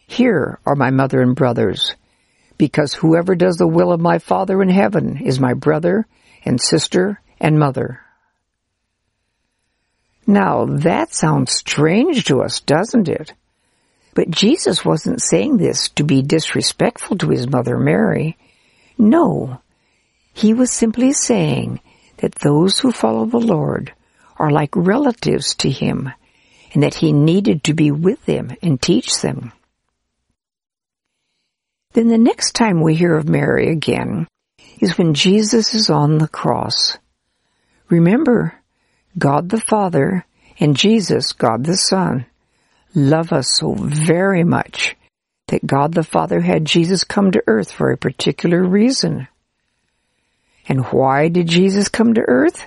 here 0.09 0.59
are 0.66 0.75
my 0.75 0.90
mother 0.90 1.23
and 1.23 1.37
brothers, 1.37 1.94
because 2.59 2.94
whoever 2.94 3.37
does 3.37 3.59
the 3.59 3.68
will 3.68 3.92
of 3.92 4.01
my 4.01 4.18
Father 4.18 4.61
in 4.61 4.68
heaven 4.68 5.18
is 5.25 5.38
my 5.38 5.55
brother 5.55 6.09
and 6.44 6.61
sister 6.61 7.20
and 7.38 7.61
mother. 7.61 8.01
Now 10.27 10.64
that 10.64 11.14
sounds 11.14 11.53
strange 11.53 12.25
to 12.25 12.42
us, 12.42 12.59
doesn't 12.59 13.09
it? 13.09 13.35
But 14.14 14.31
Jesus 14.31 14.85
wasn't 14.85 15.23
saying 15.23 15.59
this 15.59 15.90
to 15.90 16.03
be 16.03 16.23
disrespectful 16.23 17.18
to 17.18 17.29
his 17.29 17.49
mother 17.49 17.79
Mary. 17.79 18.37
No, 18.99 19.61
he 20.33 20.55
was 20.55 20.73
simply 20.73 21.12
saying 21.12 21.81
that 22.16 22.35
those 22.35 22.81
who 22.81 22.90
follow 22.90 23.27
the 23.27 23.38
Lord 23.38 23.92
are 24.38 24.51
like 24.51 24.75
relatives 24.75 25.55
to 25.57 25.70
him 25.70 26.11
and 26.73 26.83
that 26.83 26.94
he 26.94 27.12
needed 27.12 27.64
to 27.64 27.75
be 27.75 27.90
with 27.90 28.25
them 28.27 28.53
and 28.62 28.81
teach 28.81 29.20
them. 29.20 29.53
Then 31.92 32.09
the 32.09 32.18
next 32.18 32.53
time 32.53 32.81
we 32.81 32.97
hear 32.97 33.16
of 33.16 33.29
Mary 33.29 33.70
again 33.70 34.27
is 34.81 34.99
when 34.99 35.14
Jesus 35.14 35.75
is 35.75 35.90
on 35.90 36.18
the 36.18 36.29
cross. 36.29 36.99
Remember, 37.88 38.55
God 39.16 39.49
the 39.49 39.61
Father 39.61 40.27
and 40.59 40.77
Jesus, 40.77 41.33
God 41.33 41.64
the 41.64 41.77
Son, 41.77 42.27
love 42.94 43.33
us 43.33 43.59
so 43.59 43.75
very 43.75 44.42
much 44.42 44.97
that 45.49 45.66
God 45.66 45.94
the 45.94 46.03
Father 46.03 46.40
had 46.40 46.64
Jesus 46.64 47.05
come 47.05 47.31
to 47.31 47.42
earth 47.47 47.70
for 47.70 47.92
a 47.92 47.97
particular 47.97 48.62
reason. 48.62 49.29
And 50.66 50.87
why 50.87 51.29
did 51.29 51.47
Jesus 51.47 51.88
come 51.88 52.14
to 52.14 52.23
earth? 52.23 52.66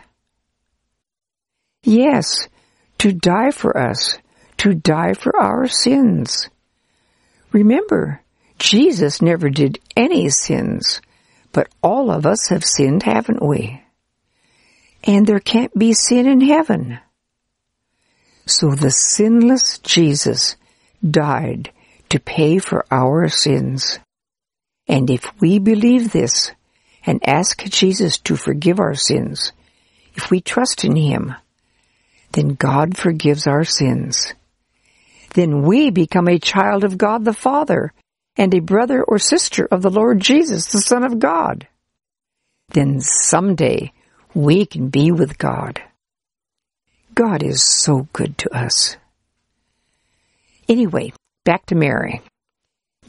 Yes, 1.88 2.50
to 2.98 3.14
die 3.14 3.52
for 3.52 3.78
us, 3.78 4.18
to 4.58 4.74
die 4.74 5.14
for 5.14 5.34
our 5.40 5.70
sins. 5.70 6.50
Remember, 7.54 8.22
Jesus 8.60 9.22
never 9.22 9.50
did 9.50 9.80
any 9.96 10.28
sins, 10.28 11.00
but 11.54 11.70
all 11.82 12.12
of 12.12 12.26
us 12.26 12.50
have 12.50 12.66
sinned, 12.66 13.04
haven't 13.04 13.42
we? 13.42 13.82
And 15.06 15.26
there 15.26 15.40
can't 15.40 15.74
be 15.80 15.94
sin 15.94 16.28
in 16.28 16.42
heaven. 16.42 17.00
So 18.46 18.72
the 18.72 18.92
sinless 18.92 19.80
Jesus 19.80 20.58
died 21.10 21.72
to 22.10 22.20
pay 22.20 22.60
for 22.60 22.86
our 22.92 23.30
sins. 23.30 24.00
And 24.90 25.10
if 25.10 25.24
we 25.40 25.58
believe 25.58 26.12
this 26.12 26.52
and 27.06 27.26
ask 27.26 27.64
Jesus 27.64 28.18
to 28.18 28.36
forgive 28.36 28.78
our 28.78 28.96
sins, 28.96 29.54
if 30.16 30.30
we 30.30 30.42
trust 30.42 30.84
in 30.84 30.98
Him, 30.98 31.34
then 32.38 32.50
God 32.50 32.96
forgives 32.96 33.48
our 33.48 33.64
sins. 33.64 34.36
Then 35.34 35.64
we 35.64 35.90
become 35.90 36.28
a 36.28 36.38
child 36.38 36.84
of 36.84 36.96
God 36.96 37.26
the 37.26 37.34
Father 37.34 37.92
and 38.36 38.54
a 38.54 38.60
brother 38.60 39.04
or 39.04 39.18
sister 39.18 39.68
of 39.72 39.82
the 39.82 39.90
Lord 39.90 40.20
Jesus, 40.20 40.68
the 40.68 40.80
Son 40.80 41.04
of 41.04 41.18
God. 41.18 41.68
Then 42.70 43.02
someday 43.02 43.92
we 44.36 44.68
can 44.68 44.90
be 44.90 45.12
with 45.12 45.40
God. 45.40 45.82
God 47.16 47.42
is 47.42 47.64
so 47.64 48.08
good 48.14 48.38
to 48.38 48.56
us. 48.56 48.98
Anyway, 50.70 51.14
back 51.44 51.66
to 51.66 51.76
Mary. 51.76 52.22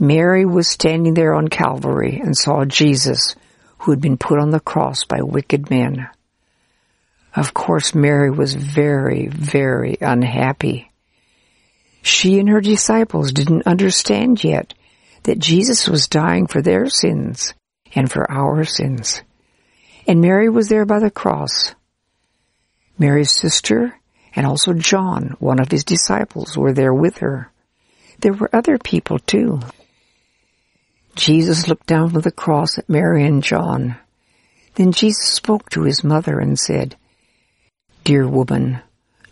Mary 0.00 0.46
was 0.46 0.68
standing 0.68 1.12
there 1.12 1.34
on 1.34 1.48
Calvary 1.48 2.18
and 2.24 2.34
saw 2.34 2.64
Jesus 2.64 3.36
who 3.80 3.90
had 3.90 4.00
been 4.00 4.16
put 4.16 4.40
on 4.40 4.52
the 4.52 4.60
cross 4.60 5.04
by 5.04 5.20
wicked 5.20 5.68
men. 5.68 6.08
Of 7.34 7.54
course, 7.54 7.94
Mary 7.94 8.30
was 8.30 8.54
very, 8.54 9.28
very 9.28 9.96
unhappy. 10.00 10.90
She 12.02 12.38
and 12.38 12.48
her 12.48 12.60
disciples 12.60 13.32
didn't 13.32 13.66
understand 13.66 14.42
yet 14.42 14.74
that 15.24 15.38
Jesus 15.38 15.88
was 15.88 16.08
dying 16.08 16.46
for 16.46 16.62
their 16.62 16.88
sins 16.88 17.54
and 17.94 18.10
for 18.10 18.30
our 18.30 18.64
sins. 18.64 19.22
And 20.06 20.20
Mary 20.20 20.48
was 20.48 20.68
there 20.68 20.86
by 20.86 21.00
the 21.00 21.10
cross. 21.10 21.74
Mary's 22.98 23.30
sister 23.30 23.94
and 24.34 24.46
also 24.46 24.72
John, 24.72 25.36
one 25.38 25.60
of 25.60 25.70
his 25.70 25.84
disciples, 25.84 26.56
were 26.56 26.72
there 26.72 26.94
with 26.94 27.18
her. 27.18 27.50
There 28.20 28.32
were 28.32 28.54
other 28.54 28.78
people 28.78 29.18
too. 29.18 29.60
Jesus 31.14 31.68
looked 31.68 31.86
down 31.86 32.10
from 32.10 32.20
the 32.20 32.30
cross 32.30 32.78
at 32.78 32.88
Mary 32.88 33.24
and 33.24 33.42
John. 33.42 33.96
Then 34.76 34.92
Jesus 34.92 35.26
spoke 35.26 35.68
to 35.70 35.82
his 35.82 36.04
mother 36.04 36.38
and 36.38 36.58
said, 36.58 36.96
Dear 38.04 38.26
woman, 38.26 38.80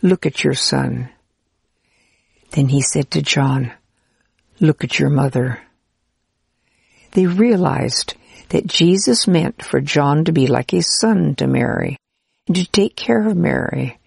look 0.02 0.26
at 0.26 0.44
your 0.44 0.54
son. 0.54 1.08
Then 2.50 2.68
he 2.68 2.80
said 2.80 3.10
to 3.12 3.22
John, 3.22 3.72
Look 4.60 4.84
at 4.84 4.98
your 4.98 5.10
mother. 5.10 5.60
They 7.12 7.26
realized 7.26 8.14
that 8.50 8.66
Jesus 8.66 9.26
meant 9.26 9.62
for 9.62 9.80
John 9.80 10.24
to 10.24 10.32
be 10.32 10.46
like 10.46 10.72
a 10.72 10.82
son 10.82 11.34
to 11.36 11.46
Mary 11.46 11.96
and 12.46 12.56
to 12.56 12.66
take 12.66 12.96
care 12.96 13.26
of 13.26 13.36
Mary 13.36 13.98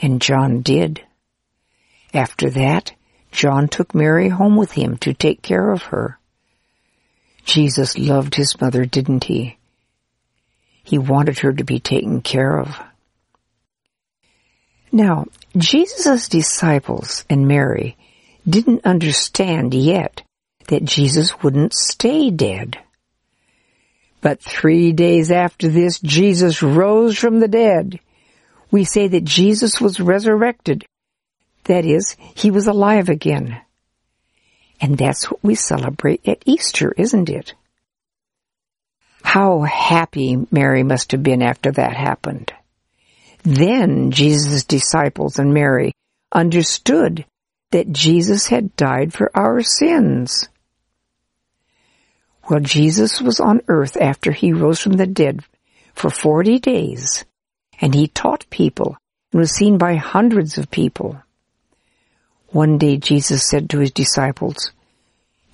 and 0.00 0.20
John 0.20 0.62
did. 0.62 1.02
After 2.12 2.50
that, 2.50 2.92
John 3.32 3.68
took 3.68 3.94
Mary 3.94 4.28
home 4.28 4.56
with 4.56 4.72
him 4.72 4.96
to 4.98 5.14
take 5.14 5.42
care 5.42 5.70
of 5.70 5.84
her. 5.84 6.18
Jesus 7.44 7.98
loved 7.98 8.34
his 8.34 8.60
mother, 8.60 8.84
didn't 8.84 9.24
he? 9.24 9.56
He 10.82 10.98
wanted 10.98 11.38
her 11.40 11.52
to 11.52 11.64
be 11.64 11.78
taken 11.78 12.20
care 12.20 12.58
of. 12.58 12.80
Now, 14.96 15.26
Jesus' 15.58 16.26
disciples 16.26 17.26
and 17.28 17.46
Mary 17.46 17.98
didn't 18.48 18.86
understand 18.86 19.74
yet 19.74 20.22
that 20.68 20.86
Jesus 20.86 21.42
wouldn't 21.42 21.74
stay 21.74 22.30
dead. 22.30 22.78
But 24.22 24.40
three 24.40 24.92
days 24.92 25.30
after 25.30 25.68
this, 25.68 26.00
Jesus 26.00 26.62
rose 26.62 27.18
from 27.18 27.40
the 27.40 27.46
dead 27.46 28.00
we 28.70 28.84
say 28.84 29.06
that 29.06 29.24
Jesus 29.24 29.82
was 29.82 30.00
resurrected. 30.00 30.86
That 31.64 31.84
is, 31.84 32.16
he 32.34 32.50
was 32.50 32.66
alive 32.66 33.10
again. 33.10 33.60
And 34.80 34.96
that's 34.96 35.30
what 35.30 35.44
we 35.44 35.56
celebrate 35.56 36.26
at 36.26 36.42
Easter, 36.46 36.94
isn't 36.96 37.28
it? 37.28 37.52
How 39.22 39.60
happy 39.60 40.46
Mary 40.50 40.84
must 40.84 41.12
have 41.12 41.22
been 41.22 41.42
after 41.42 41.70
that 41.72 41.94
happened. 41.94 42.54
Then 43.46 44.10
Jesus' 44.10 44.64
disciples 44.64 45.38
and 45.38 45.54
Mary 45.54 45.92
understood 46.32 47.24
that 47.70 47.92
Jesus 47.92 48.48
had 48.48 48.74
died 48.74 49.12
for 49.12 49.30
our 49.36 49.62
sins. 49.62 50.48
Well, 52.50 52.58
Jesus 52.58 53.22
was 53.22 53.38
on 53.38 53.60
earth 53.68 53.96
after 54.00 54.32
he 54.32 54.52
rose 54.52 54.80
from 54.80 54.94
the 54.94 55.06
dead 55.06 55.44
for 55.94 56.10
40 56.10 56.58
days 56.58 57.24
and 57.80 57.94
he 57.94 58.08
taught 58.08 58.50
people 58.50 58.98
and 59.30 59.38
was 59.38 59.52
seen 59.52 59.78
by 59.78 59.94
hundreds 59.94 60.58
of 60.58 60.68
people. 60.68 61.22
One 62.48 62.78
day 62.78 62.96
Jesus 62.96 63.48
said 63.48 63.70
to 63.70 63.78
his 63.78 63.92
disciples, 63.92 64.72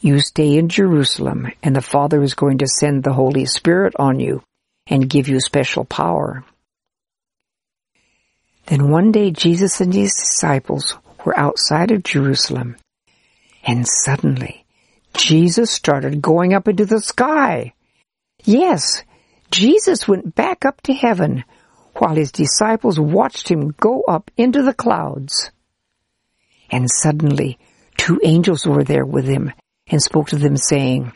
You 0.01 0.19
stay 0.21 0.57
in 0.57 0.71
Jerusalem, 0.71 1.53
and 1.63 1.77
the 1.77 1.83
Father 1.83 2.23
is 2.23 2.33
going 2.33 2.57
to 2.59 2.67
send 2.67 3.05
the 3.05 3.13
Holy 3.13 3.45
Spirit 3.45 3.93
on 3.99 4.19
you 4.19 4.43
and 4.87 5.11
give 5.11 5.29
you 5.29 5.41
special 5.41 5.85
power. 5.85 6.43
Then 8.67 8.91
one 8.91 9.13
day 9.13 9.31
Jesus 9.31 9.81
and 9.81 9.93
his 9.93 10.15
disciples 10.15 10.97
were 11.25 11.39
outside 11.39 11.91
of 11.91 12.05
Jerusalem, 12.05 12.77
and 13.65 13.87
suddenly 13.87 14.65
Jesus 15.15 15.71
started 15.71 16.23
going 16.23 16.55
up 16.55 16.69
into 16.69 16.87
the 16.87 17.01
sky. 17.01 17.75
Yes, 18.45 19.03
Jesus 19.51 20.09
went 20.09 20.35
back 20.35 20.65
up 20.65 20.81
to 20.83 20.95
heaven 20.95 21.45
while 21.97 22.15
his 22.15 22.33
disciples 22.33 22.99
watched 22.99 23.49
him 23.49 23.75
go 23.79 24.03
up 24.03 24.31
into 24.37 24.63
the 24.63 24.75
clouds. 24.75 25.51
And 26.71 26.91
suddenly 26.91 27.59
two 27.97 28.19
angels 28.25 28.67
were 28.67 28.85
there 28.85 29.05
with 29.05 29.27
him 29.27 29.53
and 29.87 30.03
spoke 30.03 30.29
to 30.29 30.37
them 30.37 30.57
saying, 30.57 31.13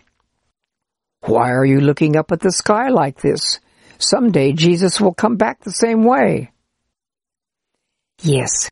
Why 1.23 1.51
are 1.51 1.65
you 1.65 1.81
looking 1.81 2.17
up 2.17 2.31
at 2.31 2.41
the 2.41 2.53
sky 2.53 2.89
like 2.89 3.21
this? 3.21 3.61
Someday 3.99 4.53
Jesus 4.53 5.01
will 5.01 5.15
come 5.15 5.37
back 5.37 5.61
the 5.63 5.71
same 5.71 6.05
way. 6.05 6.51
Yes, 8.23 8.71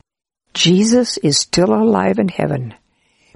Jesus 0.55 1.19
is 1.19 1.39
still 1.39 1.75
alive 1.75 2.19
in 2.19 2.29
heaven, 2.29 2.75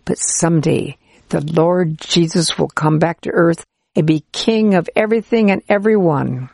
but 0.05 0.19
someday 0.19 0.97
the 1.29 1.41
Lord 1.41 1.99
Jesus 2.01 2.59
will 2.59 2.69
come 2.69 2.99
back 2.99 3.21
to 3.23 3.31
earth 3.31 3.65
and 3.95 4.07
be 4.07 4.25
king 4.33 4.75
of 4.75 4.89
everything 4.97 5.51
and 5.51 5.63
everyone. 5.69 6.51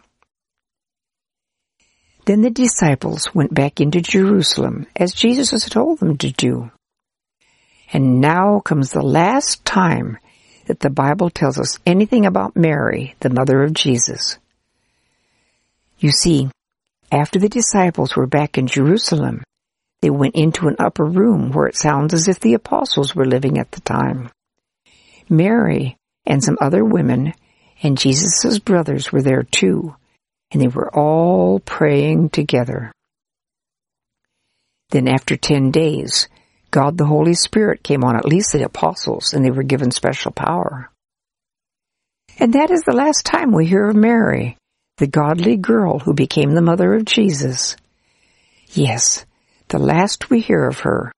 Then 2.24 2.40
the 2.40 2.50
disciples 2.50 3.34
went 3.34 3.52
back 3.52 3.80
into 3.80 4.00
Jerusalem, 4.00 4.86
as 4.96 5.12
Jesus 5.12 5.50
had 5.50 5.70
told 5.70 5.98
them 5.98 6.16
to 6.18 6.30
do. 6.30 6.70
And 7.92 8.20
now 8.20 8.60
comes 8.60 8.90
the 8.90 9.02
last 9.02 9.64
time 9.64 10.18
that 10.66 10.80
the 10.80 10.90
Bible 10.90 11.28
tells 11.28 11.58
us 11.58 11.78
anything 11.84 12.24
about 12.24 12.56
Mary, 12.56 13.14
the 13.20 13.28
mother 13.28 13.62
of 13.62 13.74
Jesus. 13.74 14.38
You 15.98 16.10
see, 16.10 16.48
after 17.14 17.38
the 17.38 17.48
disciples 17.48 18.16
were 18.16 18.26
back 18.26 18.58
in 18.58 18.66
Jerusalem, 18.66 19.44
they 20.02 20.10
went 20.10 20.34
into 20.34 20.66
an 20.66 20.76
upper 20.78 21.04
room 21.04 21.52
where 21.52 21.66
it 21.66 21.76
sounds 21.76 22.12
as 22.12 22.26
if 22.28 22.40
the 22.40 22.54
apostles 22.54 23.14
were 23.14 23.24
living 23.24 23.56
at 23.58 23.70
the 23.70 23.80
time. 23.80 24.30
Mary 25.28 25.96
and 26.26 26.42
some 26.42 26.58
other 26.60 26.84
women 26.84 27.32
and 27.82 27.96
Jesus' 27.96 28.58
brothers 28.58 29.12
were 29.12 29.22
there 29.22 29.44
too, 29.44 29.94
and 30.50 30.60
they 30.60 30.68
were 30.68 30.94
all 30.94 31.60
praying 31.60 32.30
together. 32.30 32.92
Then 34.90 35.08
after 35.08 35.36
ten 35.36 35.70
days, 35.70 36.28
God 36.70 36.98
the 36.98 37.06
Holy 37.06 37.34
Spirit 37.34 37.84
came 37.84 38.02
on 38.02 38.16
at 38.16 38.24
least 38.24 38.52
the 38.52 38.64
apostles, 38.64 39.32
and 39.32 39.44
they 39.44 39.50
were 39.50 39.62
given 39.62 39.92
special 39.92 40.32
power. 40.32 40.90
And 42.38 42.54
that 42.54 42.72
is 42.72 42.82
the 42.82 42.92
last 42.92 43.24
time 43.24 43.52
we 43.52 43.66
hear 43.66 43.88
of 43.88 43.94
Mary, 43.94 44.56
the 44.96 45.06
godly 45.06 45.56
girl 45.56 45.98
who 45.98 46.14
became 46.14 46.54
the 46.54 46.60
mother 46.60 46.94
of 46.94 47.04
Jesus. 47.04 47.76
Yes, 48.68 49.24
the 49.68 49.78
last 49.78 50.30
we 50.30 50.40
hear 50.40 50.66
of 50.66 50.80
her 50.80 51.12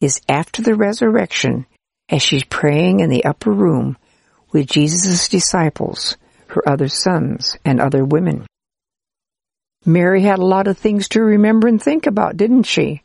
is 0.00 0.20
after 0.28 0.62
the 0.62 0.74
resurrection 0.74 1.66
as 2.08 2.22
she's 2.22 2.44
praying 2.44 3.00
in 3.00 3.10
the 3.10 3.24
upper 3.24 3.50
room 3.50 3.96
with 4.52 4.68
Jesus' 4.68 5.28
disciples, 5.28 6.16
her 6.48 6.68
other 6.68 6.88
sons, 6.88 7.56
and 7.64 7.80
other 7.80 8.04
women. 8.04 8.46
Mary 9.84 10.22
had 10.22 10.38
a 10.38 10.44
lot 10.44 10.68
of 10.68 10.78
things 10.78 11.08
to 11.08 11.22
remember 11.22 11.68
and 11.68 11.82
think 11.82 12.06
about, 12.06 12.36
didn't 12.36 12.64
she? 12.64 13.02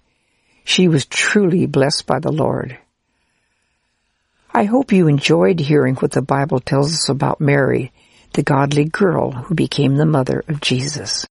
She 0.63 0.88
was 0.88 1.05
truly 1.05 1.65
blessed 1.65 2.05
by 2.05 2.19
the 2.19 2.32
Lord. 2.32 2.78
I 4.53 4.65
hope 4.65 4.91
you 4.91 5.07
enjoyed 5.07 5.59
hearing 5.59 5.95
what 5.95 6.11
the 6.11 6.22
Bible 6.22 6.59
tells 6.59 6.93
us 6.93 7.09
about 7.09 7.39
Mary, 7.39 7.91
the 8.34 8.43
godly 8.43 8.86
girl 8.86 9.32
who 9.32 9.55
became 9.55 9.97
the 9.97 10.05
mother 10.05 10.43
of 10.47 10.61
Jesus. 10.61 11.25